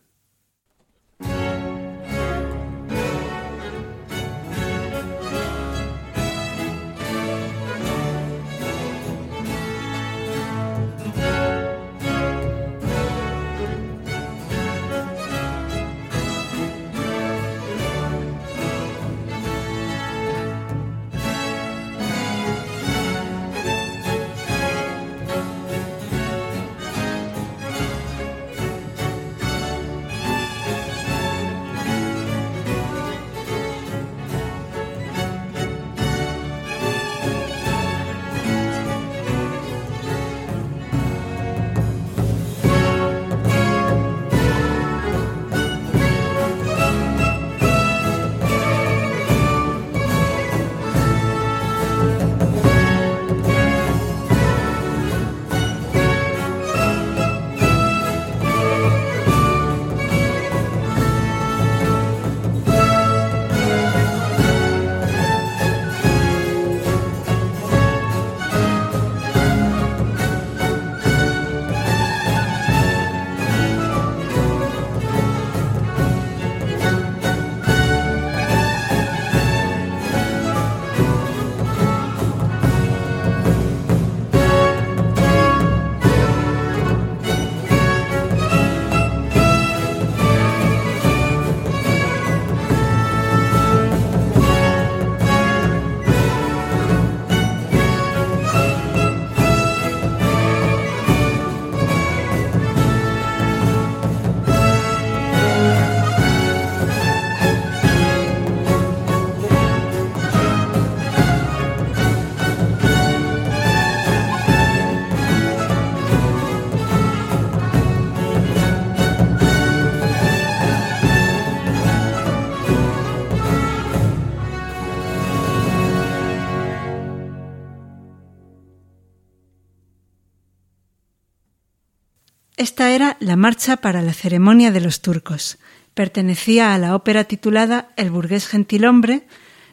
Esta 132.60 132.90
era 132.90 133.16
la 133.20 133.36
marcha 133.36 133.78
para 133.78 134.02
la 134.02 134.12
ceremonia 134.12 134.70
de 134.70 134.82
los 134.82 135.00
turcos. 135.00 135.56
Pertenecía 135.94 136.74
a 136.74 136.78
la 136.78 136.94
ópera 136.94 137.24
titulada 137.24 137.88
El 137.96 138.10
burgués 138.10 138.46
gentilhombre, 138.46 139.26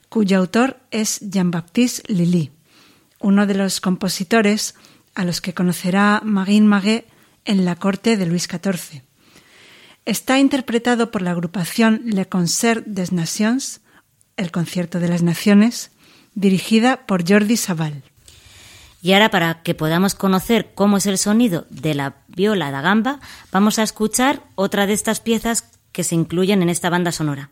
cuyo 0.07 0.37
autor 0.37 0.79
es 0.89 1.19
Jean-Baptiste 1.19 2.13
Lully, 2.13 2.51
uno 3.19 3.45
de 3.45 3.55
los 3.55 3.81
compositores 3.81 4.73
a 5.15 5.25
los 5.25 5.41
que 5.41 5.53
conocerá 5.53 6.21
Marin 6.23 6.65
Maguet 6.65 7.05
en 7.43 7.65
la 7.65 7.75
corte 7.75 8.15
de 8.15 8.25
Luis 8.25 8.47
XIV. 8.47 9.01
Está 10.05 10.39
interpretado 10.39 11.11
por 11.11 11.21
la 11.21 11.31
agrupación 11.31 12.03
Le 12.05 12.25
Concert 12.29 12.85
des 12.85 13.11
Nations, 13.11 13.81
el 14.37 14.49
Concierto 14.51 15.01
de 15.01 15.09
las 15.09 15.23
Naciones, 15.23 15.91
dirigida 16.35 17.05
por 17.05 17.29
Jordi 17.29 17.57
Sabal. 17.57 18.01
Y 19.01 19.13
ahora, 19.13 19.29
para 19.29 19.61
que 19.61 19.75
podamos 19.75 20.15
conocer 20.15 20.71
cómo 20.73 20.97
es 20.97 21.05
el 21.05 21.17
sonido 21.17 21.65
de 21.69 21.93
la 21.93 22.15
viola 22.27 22.71
da 22.71 22.81
gamba, 22.81 23.19
vamos 23.51 23.79
a 23.79 23.83
escuchar 23.83 24.41
otra 24.55 24.87
de 24.87 24.93
estas 24.93 25.19
piezas 25.19 25.69
que 25.91 26.03
se 26.03 26.15
incluyen 26.15 26.61
en 26.61 26.69
esta 26.69 26.89
banda 26.89 27.11
sonora. 27.11 27.51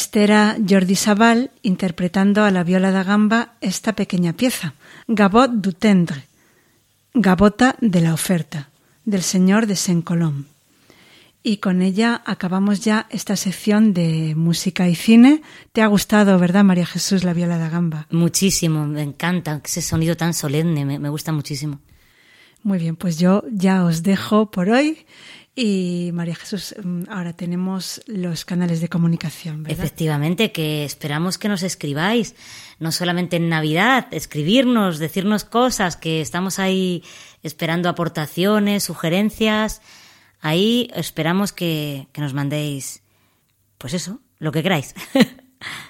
Este 0.00 0.24
era 0.24 0.56
Jordi 0.66 0.96
Sabal 0.96 1.50
interpretando 1.60 2.44
a 2.44 2.50
la 2.50 2.64
viola 2.64 2.90
da 2.90 3.04
gamba 3.04 3.52
esta 3.60 3.92
pequeña 3.92 4.32
pieza, 4.32 4.72
Gabot 5.06 5.52
du 5.52 5.74
Tendre, 5.76 6.24
Gabota 7.12 7.76
de 7.82 8.00
la 8.00 8.14
oferta, 8.14 8.70
del 9.04 9.20
señor 9.20 9.66
de 9.66 9.76
Saint-Colomb. 9.76 10.46
Y 11.42 11.58
con 11.58 11.82
ella 11.82 12.22
acabamos 12.24 12.80
ya 12.80 13.08
esta 13.10 13.36
sección 13.36 13.92
de 13.92 14.32
música 14.34 14.88
y 14.88 14.94
cine. 14.94 15.42
¿Te 15.72 15.82
ha 15.82 15.86
gustado, 15.86 16.38
verdad, 16.38 16.64
María 16.64 16.86
Jesús, 16.86 17.22
la 17.22 17.34
viola 17.34 17.58
da 17.58 17.68
gamba? 17.68 18.06
Muchísimo, 18.10 18.86
me 18.86 19.02
encanta 19.02 19.60
ese 19.62 19.82
sonido 19.82 20.16
tan 20.16 20.32
solemne, 20.32 20.86
me, 20.86 20.98
me 20.98 21.10
gusta 21.10 21.30
muchísimo. 21.30 21.78
Muy 22.62 22.78
bien, 22.78 22.96
pues 22.96 23.18
yo 23.18 23.44
ya 23.52 23.84
os 23.84 24.02
dejo 24.02 24.50
por 24.50 24.70
hoy 24.70 25.04
y 25.62 26.10
María 26.12 26.34
Jesús, 26.34 26.74
mm, 26.82 27.02
ahora 27.10 27.34
tenemos 27.34 28.00
los 28.06 28.46
canales 28.46 28.80
de 28.80 28.88
comunicación, 28.88 29.62
¿verdad? 29.62 29.78
Efectivamente, 29.78 30.52
que 30.52 30.86
esperamos 30.86 31.36
que 31.36 31.50
nos 31.50 31.62
escribáis, 31.62 32.34
no 32.78 32.92
solamente 32.92 33.36
en 33.36 33.50
Navidad, 33.50 34.06
escribirnos, 34.10 34.98
decirnos 34.98 35.44
cosas, 35.44 35.96
que 35.96 36.22
estamos 36.22 36.58
ahí 36.58 37.04
esperando 37.42 37.90
aportaciones, 37.90 38.84
sugerencias. 38.84 39.82
Ahí 40.40 40.90
esperamos 40.94 41.52
que, 41.52 42.08
que 42.12 42.22
nos 42.22 42.32
mandéis, 42.32 43.02
pues 43.76 43.92
eso, 43.92 44.20
lo 44.38 44.52
que 44.52 44.62
queráis. 44.62 44.94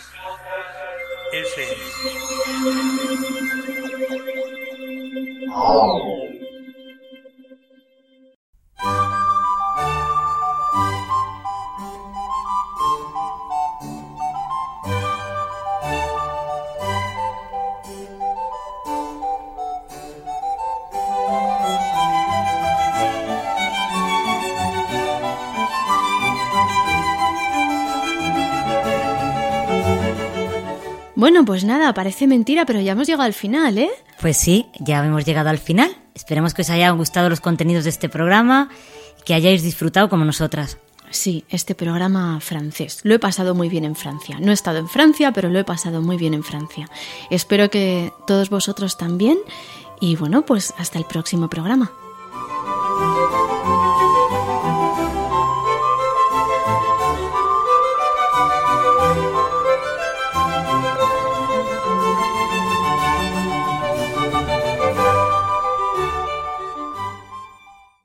Pues 31.51 31.65
nada, 31.65 31.93
parece 31.93 32.27
mentira, 32.27 32.65
pero 32.65 32.79
ya 32.79 32.93
hemos 32.93 33.07
llegado 33.07 33.23
al 33.23 33.33
final, 33.33 33.77
¿eh? 33.77 33.89
Pues 34.21 34.37
sí, 34.37 34.67
ya 34.79 35.05
hemos 35.05 35.25
llegado 35.25 35.49
al 35.49 35.57
final. 35.57 35.93
Esperemos 36.15 36.53
que 36.53 36.61
os 36.61 36.69
hayan 36.69 36.95
gustado 36.95 37.27
los 37.27 37.41
contenidos 37.41 37.83
de 37.83 37.89
este 37.89 38.07
programa 38.07 38.69
y 39.19 39.23
que 39.23 39.33
hayáis 39.33 39.61
disfrutado 39.61 40.07
como 40.07 40.23
nosotras. 40.23 40.77
Sí, 41.09 41.43
este 41.49 41.75
programa 41.75 42.39
francés. 42.39 43.01
Lo 43.03 43.15
he 43.15 43.19
pasado 43.19 43.53
muy 43.53 43.67
bien 43.67 43.83
en 43.83 43.97
Francia. 43.97 44.37
No 44.39 44.51
he 44.51 44.53
estado 44.53 44.77
en 44.77 44.87
Francia, 44.87 45.33
pero 45.33 45.49
lo 45.49 45.59
he 45.59 45.65
pasado 45.65 46.01
muy 46.01 46.15
bien 46.15 46.33
en 46.33 46.45
Francia. 46.45 46.87
Espero 47.29 47.69
que 47.69 48.13
todos 48.25 48.49
vosotros 48.49 48.97
también. 48.97 49.37
Y 49.99 50.15
bueno, 50.15 50.45
pues 50.45 50.73
hasta 50.77 50.99
el 50.99 51.05
próximo 51.05 51.49
programa. 51.49 51.91